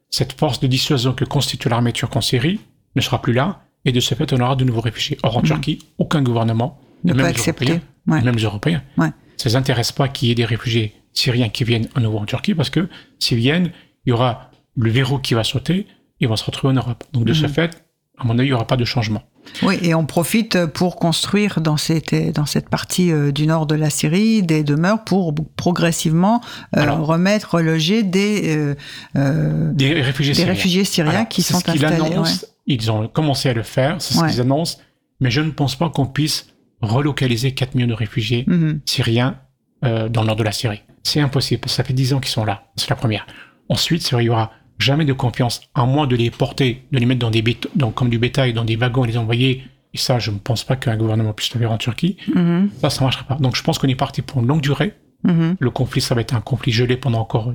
[0.09, 2.61] cette force de dissuasion que constitue l'armée turque en Syrie
[2.95, 5.17] ne sera plus là, et de ce fait, on aura de nouveaux réfugiés.
[5.23, 7.81] Or, en Turquie, aucun gouvernement, Ne même les accepter.
[8.07, 8.21] Ouais.
[8.23, 9.09] même les Européens, Ouais.
[9.39, 12.27] ça les intéresse pas qu'il y ait des réfugiés syriens qui viennent à nouveau en
[12.27, 13.71] Turquie, parce que s'ils viennent,
[14.05, 15.87] il y aura le verrou qui va sauter,
[16.21, 17.05] ils vont se retrouver en Europe.
[17.13, 17.49] Donc de ce Mhm.
[17.49, 17.83] fait,
[18.19, 19.23] à mon avis, il n'y aura pas de changement.
[19.63, 23.75] Oui, et on profite pour construire dans cette, dans cette partie euh, du nord de
[23.77, 26.41] la Syrie des demeures pour progressivement
[26.77, 27.07] euh, Alors.
[27.07, 28.75] remettre, reloger des,
[29.17, 30.53] euh, Des réfugiés des syriens.
[30.55, 32.01] réfugiés syriens Alors, qui sont ce installés.
[32.01, 32.47] annoncent.
[32.67, 34.79] Ils ont commencé à le faire, c'est ce qu'ils annoncent,
[35.21, 36.49] mais je ne pense pas qu'on puisse
[36.83, 38.45] relocaliser 4 millions de réfugiés.
[38.47, 38.81] Mhm.
[38.85, 39.39] syriens
[39.85, 40.83] euh, dans le nord de la Syrie.
[41.03, 43.27] C'est impossible, ça fait 10 ans qu'ils sont là, c'est la première.
[43.69, 47.21] Ensuite, il y aura jamais de confiance, à moins de les porter, de les mettre
[47.21, 47.43] dans des
[47.75, 49.65] dans, comme du bétail, dans des wagons et les envoyer.
[49.95, 52.17] Et ça, je ne pense pas qu'un gouvernement puisse le faire en Turquie.
[52.35, 52.71] Mhm.
[52.81, 53.35] Ça, ça ne marchera pas.
[53.37, 54.95] Donc, je pense qu'on est parti pour une longue durée.
[55.25, 55.57] Mhm.
[55.59, 57.55] Le conflit, ça va être un conflit gelé pendant encore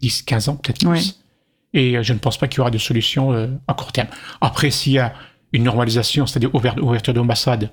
[0.00, 0.88] 10, 15 ans, peut-être plus.
[0.88, 1.14] Oui.
[1.74, 4.08] Et euh, je ne pense pas qu'il y aura de solution euh, à court terme.
[4.40, 5.12] Après, s'il y a
[5.52, 7.70] une normalisation, c'est-à-dire ouvert- ouverture d'ambassade,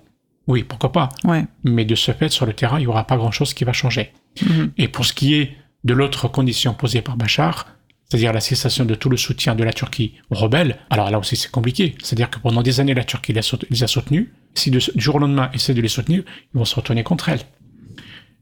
[0.48, 1.10] oui, pourquoi pas.
[1.24, 1.46] Ouais.
[1.64, 4.12] Mais de ce fait, sur le terrain, il n'y aura pas grand-chose qui va changer.
[4.42, 4.72] Mhm.
[4.78, 7.68] Et pour ce qui est de l'autre condition posée par Bachar,
[8.08, 11.36] c'est-à-dire la cessation de tout le soutien de la Turquie aux rebelles, alors là aussi
[11.36, 11.96] c'est compliqué.
[12.04, 14.28] C'est-à-dire que pendant des années, la Turquie les a, sout- les a soutenus.
[14.54, 16.24] Si de- du jour au lendemain essaie de les soutenir,
[16.54, 17.40] ils vont se retourner contre elle.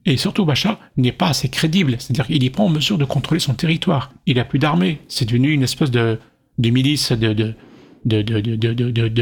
[0.05, 1.95] Et surtout, Bachar n'est pas assez crédible.
[1.99, 4.11] C'est-à-dire qu'il n'est pas en mesure de contrôler son territoire.
[4.25, 4.99] Il n'a plus d'armée.
[5.07, 6.19] C'est devenu une espèce de,
[6.57, 7.53] de milice de,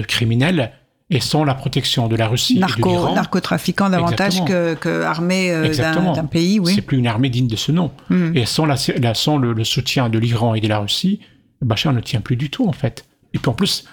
[0.02, 0.72] criminels.
[1.14, 5.04] Et sans la protection de la Russie et de Narco, l'Iran, narcotrafiquant davantage que, que
[5.04, 6.74] armée euh, d'un pays, oui.
[6.74, 7.92] c'est plus une armée digne de ce nom.
[8.10, 8.38] Mhm.
[8.38, 11.20] Et sans, la, la- sans le, le soutien de l'Iran et de la Russie,
[11.62, 13.06] Bachar ne tient plus du tout, en fait.
[13.34, 13.84] Et puis en plus,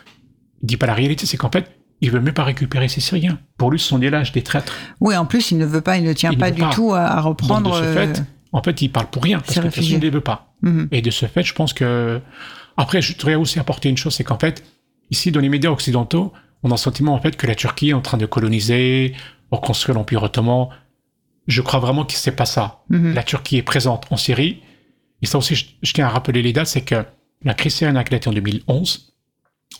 [0.62, 1.68] il dit pas la réalité, c'est qu'en fait,
[2.00, 3.38] il veut même pas récupérer ses Syriens.
[3.56, 4.72] Pour lui, ce sont des lâches, des traîtres.
[5.00, 6.70] Oui, en plus, il ne veut pas, il ne tient Il pas du pas.
[6.70, 7.70] tout à, Donc, reprendre.
[7.70, 8.22] de ce euh, fait,
[8.52, 10.54] en fait, il parle pour rien, parce ces que ne les veut pas.
[10.62, 10.88] mhm.
[10.92, 12.20] Et de ce fait, je pense que...
[12.76, 14.62] Après, je voudrais aussi apporter une chose, c'est qu'en fait,
[15.10, 16.32] ici, dans les médias occidentaux,
[16.62, 19.14] on a le sentiment, en fait, que la Turquie est en train de coloniser,
[19.50, 20.68] reconstruire l'Empire ottoman.
[21.48, 22.84] je crois vraiment que c'est pas ça.
[22.90, 23.14] Mhm.
[23.14, 24.62] La Turquie est présente en Syrie.
[25.22, 27.04] Et ça aussi, je, je tiens à rappeler les dates, c'est que
[27.42, 29.14] la crise syrienne a éclaté en 2011.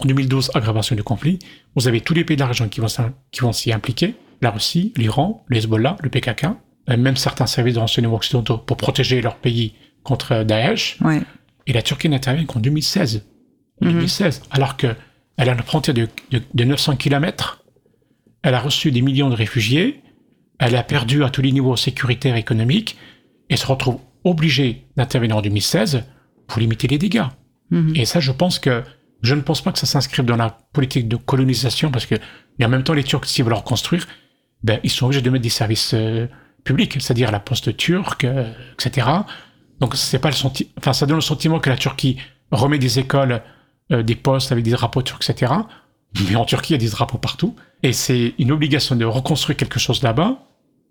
[0.01, 1.39] En 2012, aggravation du conflit.
[1.75, 4.15] Vous avez tous les pays de la région qui vont, s'y impliquer.
[4.41, 6.45] La Russie, l'Iran, le Hezbollah, le PKK,
[6.91, 9.75] euh, même certains services de renseignement occidentaux pour protéger leur pays
[10.05, 10.99] contre euh, Daesh.
[11.01, 11.21] Ouais.
[11.67, 13.25] Et la Turquie n'intervient qu'en 2016.
[13.83, 13.93] En Mhm.
[13.95, 14.43] 2016.
[14.53, 14.95] Alors que
[15.37, 17.65] elle a une frontière de, de, de 900 km.
[18.43, 20.01] Elle a reçu des millions de réfugiés.
[20.61, 22.97] Elle a perdu à tous les niveaux sécuritaires et économiques.
[23.51, 26.05] Et se retrouve obligée d'intervenir en 2016
[26.47, 27.25] pour limiter les dégâts.
[27.71, 27.95] Mhm.
[27.97, 28.83] Et ça, je pense que,
[29.23, 32.15] je ne pense pas que ça s'inscrive dans la politique de colonisation parce que,
[32.59, 34.07] mais en même temps, les Turcs, s'ils veulent reconstruire,
[34.63, 36.27] ben, ils sont obligés de mettre des services euh,
[36.65, 39.09] publics, c'est-à-dire la poste turque, euh, etc.
[39.81, 42.17] Donc, c'est pas le senti, enfin, ça donne le sentiment que la Turquie
[42.51, 43.43] remet des écoles,
[43.93, 45.53] euh, des postes avec des drapeaux turcs, etc.
[46.29, 47.55] Mais en Turquie, il y a des drapeaux partout.
[47.83, 50.39] Et c'est une obligation de reconstruire quelque chose là-bas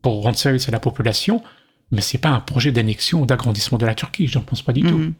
[0.01, 1.43] pour rendre service à la population.
[1.91, 4.73] Mais c'est pas un projet d'annexion ou d'agrandissement de la Turquie, je ne pense pas
[4.73, 5.13] du tout.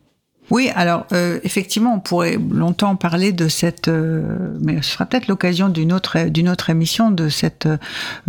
[0.49, 4.23] Oui, alors euh, effectivement, on pourrait longtemps parler de cette, euh,
[4.61, 7.67] mais ce sera peut-être l'occasion d'une autre d'une autre émission de cette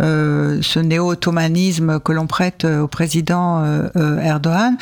[0.01, 4.77] euh, ce néo-ottomanisme que l'on prête euh, au président euh, euh, Erdogan.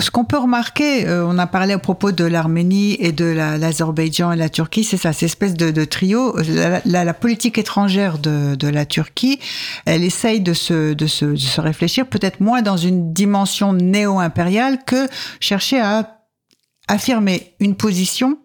[0.00, 3.58] Ce qu'on peut remarquer, euh, on a parlé à propos de l'Arménie et de la-
[3.58, 6.34] l'Azerbaïdjan et la Turquie, c'est ça, cette espèce de, de trio.
[6.48, 9.38] La, la- la politique étrangère de, de la Turquie,
[9.84, 14.78] elle essaye de se, de se, de se réfléchir peut-être moins dans une dimension néo-impériale
[14.86, 15.06] que
[15.38, 16.16] chercher à
[16.88, 18.38] affirmer une position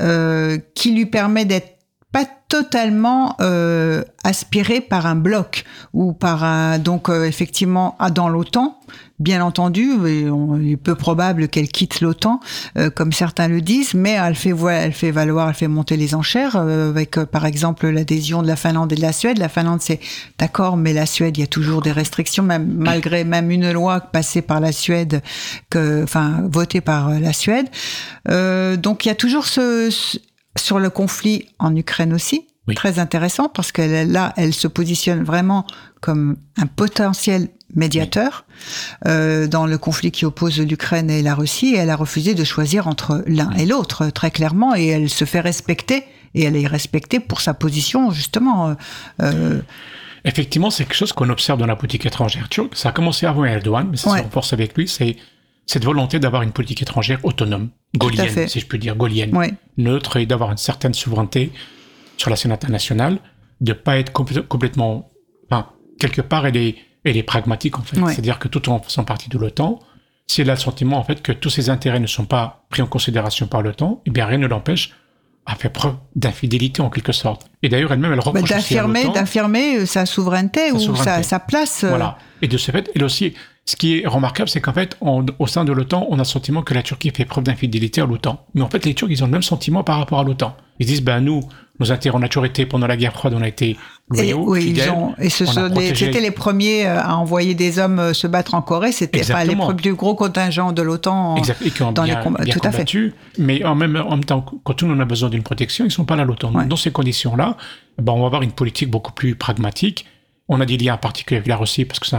[0.00, 1.71] euh, qui lui permet d'être
[2.12, 8.28] pas totalement euh, aspiré par un bloc ou par un donc euh, effectivement ah, dans
[8.28, 8.78] l'OTAN
[9.18, 12.40] bien entendu il est peu probable qu'elle quitte l'OTAN
[12.76, 16.14] euh, comme certains le disent mais elle fait elle fait valoir elle fait monter les
[16.14, 19.38] enchères euh, avec euh, par exemple l'adhésion de la Finlande et de la Suède.
[19.38, 20.00] La Finlande c'est
[20.38, 24.00] d'accord mais la Suède il y a toujours des restrictions même malgré même une loi
[24.00, 25.22] passée par la Suède
[25.70, 27.68] que enfin votée par euh, la Suède.
[28.82, 30.18] Donc il y a toujours ce, ce-
[30.56, 32.74] sur le conflit en Ukraine aussi, Oui.
[32.74, 35.66] très intéressant parce qu'elle est là, elle se positionne vraiment
[36.00, 38.44] comme un potentiel médiateur
[39.06, 41.74] euh, dans le conflit qui oppose l'Ukraine et la Russie.
[41.74, 45.24] Et elle a refusé de choisir entre l'un et l'autre très clairement, et elle se
[45.24, 46.04] fait respecter.
[46.34, 48.68] Et elle est respectée pour sa position justement.
[48.70, 48.74] euh,
[49.22, 49.60] euh,
[50.24, 52.76] Effectivement, c'est quelque chose qu'on observe dans la politique étrangère turque.
[52.76, 54.18] Ça a commencé avant Erdogan, mais ça Ouais.
[54.18, 54.86] se renforce avec lui.
[54.86, 55.16] C'est
[55.72, 59.32] cette volonté d'avoir une politique étrangère autonome, gaulienne, si je peux dire, gaulienne,
[59.78, 61.50] neutre et d'avoir une certaine souveraineté
[62.16, 63.18] sur la scène internationale,
[63.60, 65.08] de pas être complè- complètement,
[65.50, 65.68] enfin,
[65.98, 67.96] quelque part, elle est, elle est pragmatique en fait.
[68.08, 69.78] C'est-à-dire que tout en faisant partie de l'OTAN,
[70.26, 72.80] si elle a le sentiment en fait que tous ses intérêts ne sont pas pris
[72.82, 74.92] en considération par l'OTAN, eh bien rien ne l'empêche
[75.46, 77.50] à faire preuve d'infidélité en quelque sorte.
[77.62, 81.22] Et d'ailleurs elle-même elle Bah, reproche à d'affirmer, d'affirmer euh, sa souveraineté Sa ou souveraineté.
[81.24, 81.82] Sa, sa place.
[81.82, 82.16] euh, voilà.
[82.42, 83.34] Et de ce fait, elle aussi,
[83.64, 86.24] ce qui est remarquable, c'est qu'en fait, on- au sein de l'OTAN, on a le
[86.24, 88.44] sentiment que la Turquie fait preuve d'infidélité à l'OTAN.
[88.54, 90.56] Mais en fait, les Turcs, ils ont le même sentiment par rapport à l'OTAN.
[90.80, 91.42] Ils disent, ben nous,
[91.78, 93.76] nos intérêts, on a toujours été, pendant la guerre froide, on a été Et,
[94.10, 94.90] loyaux, oui, ils fidèles.
[94.90, 97.98] ont, et ce on a sont des- c'était les premiers euh, à envoyer des hommes
[98.00, 98.90] euh, se battre en Corée.
[98.90, 101.36] C'était pas les plus gros contingents de l'OTAN.
[101.36, 102.42] Exact, et qui ont dans bien, les combats.
[102.44, 102.84] bien Tout à fait.
[103.38, 105.90] Mais en même, en même temps, quand tout le monde a besoin d'une protection, ils
[105.92, 106.52] sont pas là à l'OTAN.
[106.52, 106.66] Ouais.
[106.66, 107.56] Dans ces conditions-là,
[108.00, 110.04] ben, on va avoir une politique beaucoup plus pragmatique.
[110.48, 112.16] On a des liens particuliers avec la Russie parce que c'est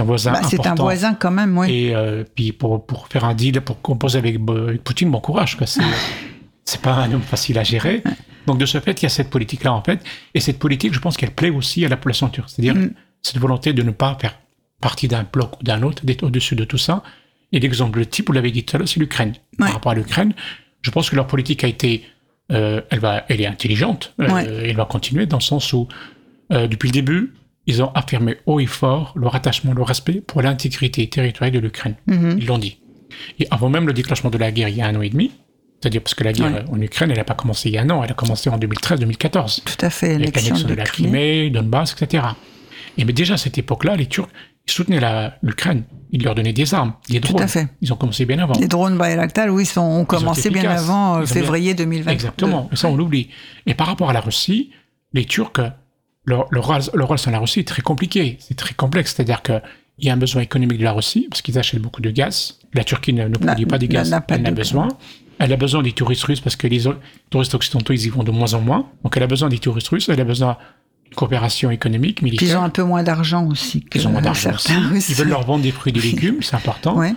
[0.00, 0.82] un, voisin Bah, c'est important.
[0.82, 1.70] un voisin quand même, oui.
[1.70, 5.56] Et euh, puis pour, pour faire un deal, pour composer avec, avec Poutine, bon courage.
[5.66, 5.82] C'est,
[6.64, 8.02] c'est pas un homme facile à gérer.
[8.46, 10.00] Donc de ce fait, il y a cette politique-là en fait.
[10.34, 12.48] Et cette politique, je pense qu'elle plaît aussi à la population turque.
[12.50, 12.90] C'est-à-dire Mm.
[13.22, 14.38] cette volonté de ne pas faire
[14.80, 17.02] partie d'un bloc ou d'un autre, d'être au-dessus de tout ça.
[17.52, 19.34] Et l'exemple type, vous l'avez dit tout à l'heure, c'est l'Ukraine.
[19.58, 19.66] Ouais.
[19.66, 20.32] Par rapport à l'Ukraine,
[20.82, 22.04] je pense que leur politique a été,
[22.52, 24.14] euh, elle va, elle est intelligente.
[24.20, 24.62] Euh.
[24.64, 25.88] Elle va continuer dans le sens où,
[26.50, 27.34] depuis le début,
[27.68, 31.94] ils ont affirmé haut et fort leur attachement, leur respect pour l'intégrité territoriale de l'Ukraine.
[32.06, 32.38] Mhm.
[32.40, 32.78] Ils l'ont dit.
[33.38, 35.32] Et avant même le déclenchement de la guerre il y a un an et demi,
[35.80, 37.90] c'est-à-dire parce que la guerre en Ukraine, elle n'a pas commencé il y a un
[37.90, 39.62] an, elle a commencé en 2013-2014.
[39.64, 40.14] Tout à fait.
[40.14, 42.24] Avec l'annexion de la Crimée, Donbass, etc.
[42.96, 44.28] Et mais déjà à cette époque-là, les Turcs,
[44.66, 45.00] ils soutenaient
[45.42, 45.84] l'Ukraine.
[46.10, 47.42] Ils leur donnaient des armes, des Tout drones.
[47.42, 47.68] à fait.
[47.82, 48.54] Ils ont commencé bien avant.
[48.58, 52.10] Les drones Bayraktar, oui, sont, ont commencé bien avant euh, février 2020.
[52.10, 52.68] Exactement.
[52.72, 53.28] Et ça, on l'oublie.
[53.66, 54.70] Et par rapport à la Russie,
[55.12, 55.60] les Turcs,
[56.28, 58.36] leur, rôle- rôle sur la Russie est très compliqué.
[58.40, 59.14] C'est très complexe.
[59.14, 59.60] C'est-à-dire qu'il
[60.00, 62.58] y a un besoin économique de la Russie, parce qu'ils achètent beaucoup de gaz.
[62.74, 64.10] La Turquie ne, ne produit pas de n'a- gaz.
[64.10, 64.88] pas elle en a besoin.
[65.40, 66.82] Elle a besoin des touristes russes parce que les
[67.30, 68.88] touristes occidentaux, ils y vont de moins en moins.
[69.04, 70.08] Donc elle a besoin des touristes russes.
[70.08, 70.56] Elle a besoin
[71.04, 72.46] d'une coopération économique, militaire.
[72.46, 73.82] Puis ils ont un peu moins d'argent aussi.
[73.84, 74.50] Que Ils ont moins d'argent.
[74.68, 76.96] Ils veulent leur vendre des fruits et des légumes, c'est important.
[76.98, 77.14] Ouais.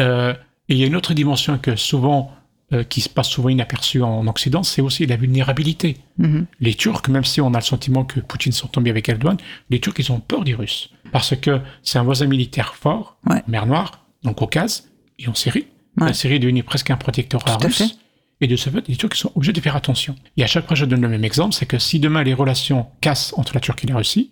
[0.00, 0.32] Euh,
[0.68, 2.30] et il y a une autre dimension que souvent
[2.72, 5.96] euh, qui se passe souvent inaperçu en Occident, c'est aussi la vulnérabilité.
[6.18, 6.46] Mhm.
[6.60, 9.36] Les Turcs, même si on a le sentiment que Poutine s'entend bien avec Erdogan,
[9.70, 10.90] les Turcs, ils ont peur des Russes.
[11.12, 13.42] Parce que c'est un voisin militaire fort, Ouais.
[13.48, 14.88] mer Noire, en Caucase
[15.18, 15.66] et en Syrie.
[15.98, 16.08] Ouais.
[16.08, 17.78] La Syrie est devenue presque un protectorat russe.
[17.78, 17.96] fait.
[18.40, 20.14] Et de ce fait, les Turcs sont obligés de faire attention.
[20.36, 22.86] Et à chaque fois, je donne le même exemple, c'est que si demain les relations
[23.00, 24.30] cassent entre la Turquie et la Russie,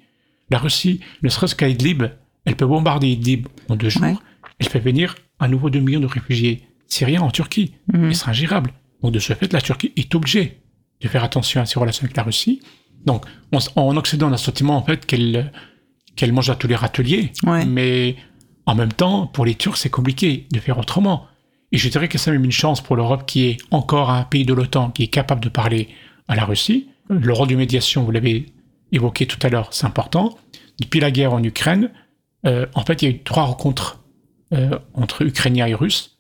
[0.50, 2.04] la Russie, ne serait-ce qu'à Idlib,
[2.44, 4.14] elle peut bombarder Idlib en deux jours, Ouais.
[4.60, 7.74] elle fait venir à nouveau 2 millions de réfugiés syriens en Turquie.
[7.92, 8.10] Mhm.
[8.10, 8.72] Et c'est ingérable.
[9.02, 10.60] Donc de ce fait, la Turquie est obligée
[11.00, 12.60] de faire attention à ses relations avec la Russie.
[13.04, 15.52] Donc on en Occident, on a le sentiment en fait qu'elle
[16.16, 17.66] qu'elle mange à tous les râteliers, Ouais.
[17.66, 18.16] mais
[18.64, 21.26] en même temps, pour les Turcs, c'est compliqué de faire autrement.
[21.72, 24.46] Et je dirais que c'est même une chance pour l'Europe qui est encore un pays
[24.46, 25.88] de l'OTAN qui est capable de parler
[26.26, 26.88] à la Russie.
[27.10, 28.46] Le rôle de médiation, vous l'avez
[28.92, 30.36] évoqué tout à l'heure, c'est important.
[30.80, 31.90] Depuis la guerre en Ukraine,
[32.46, 34.02] euh, en fait, il y a eu trois rencontres
[34.54, 36.15] euh, entre Ukrainiens et Russes.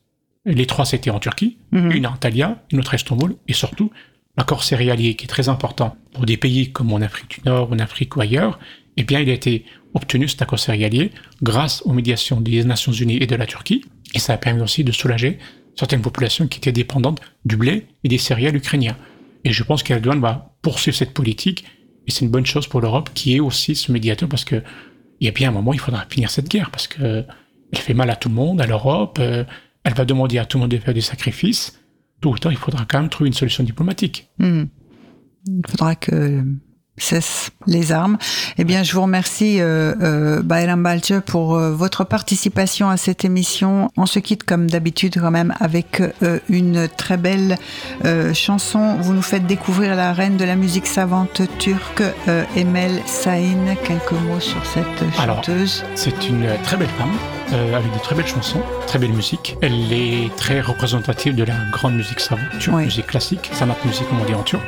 [0.46, 1.90] Les trois, c'était en Turquie, Mhm.
[1.92, 3.90] une à Antalya, une autre à Istanbul, et surtout
[4.38, 7.78] l'accord céréalier qui est très important pour des pays comme en Afrique du Nord, en
[7.78, 8.58] Afrique ou ailleurs.
[8.96, 11.10] Eh bien, il a été obtenu cet accord céréalier
[11.42, 13.84] grâce aux médiations des Nations Unies et de la Turquie,
[14.14, 15.38] et ça a permis aussi de soulager
[15.74, 18.96] certaines populations qui étaient dépendantes du blé et des céréales ukrainiens.
[19.44, 21.64] Et je pense qu'Erdogan va poursuivre cette politique,
[22.06, 24.62] et c'est une bonne chose pour l'Europe qui est aussi ce médiateur parce que
[25.20, 27.24] il y a bien un moment, il faudra finir cette guerre parce que
[27.72, 29.18] elle fait mal à tout le monde, à l'Europe.
[29.20, 29.44] euh,
[29.86, 31.78] elle va demander à tout le monde de faire des sacrifices.
[32.20, 34.28] Tout le temps, il faudra quand même trouver une solution diplomatique.
[34.38, 34.68] Mhm.
[35.46, 36.44] Il faudra que
[36.98, 38.16] cessent les armes.
[38.58, 43.24] Eh bien, je vous remercie, euh, euh, Bayram Balche, pour euh, votre participation à cette
[43.24, 43.90] émission.
[43.96, 47.56] On se quitte comme d'habitude quand même avec euh, une très belle
[48.04, 48.96] euh, chanson.
[49.00, 52.02] Vous nous faites découvrir la reine de la musique savante turque,
[52.56, 53.74] Emel Sain.
[53.84, 55.84] Quelques mots sur cette chanteuse.
[55.94, 57.12] C'est une très belle femme,
[57.52, 59.56] euh, avec de très belles chansons, très belle musique.
[59.62, 62.84] Elle est très représentative de la grande musique savante, turque, Oui.
[62.84, 64.62] musique classique, sanat musique comme on dit en turc.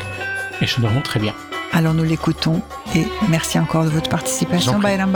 [0.60, 1.32] Et je vraiment très bien.
[1.72, 2.62] Alors nous l'écoutons
[2.94, 4.78] et merci encore de votre participation.
[4.78, 5.12] Bayram.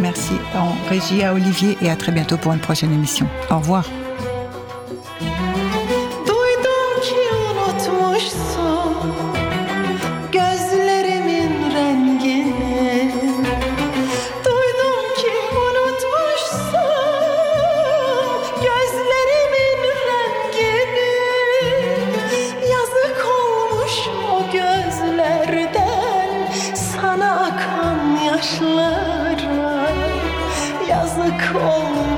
[0.00, 3.26] Merci en régie à Olivier et à très bientôt pour une prochaine émission.
[3.50, 3.84] Au revoir.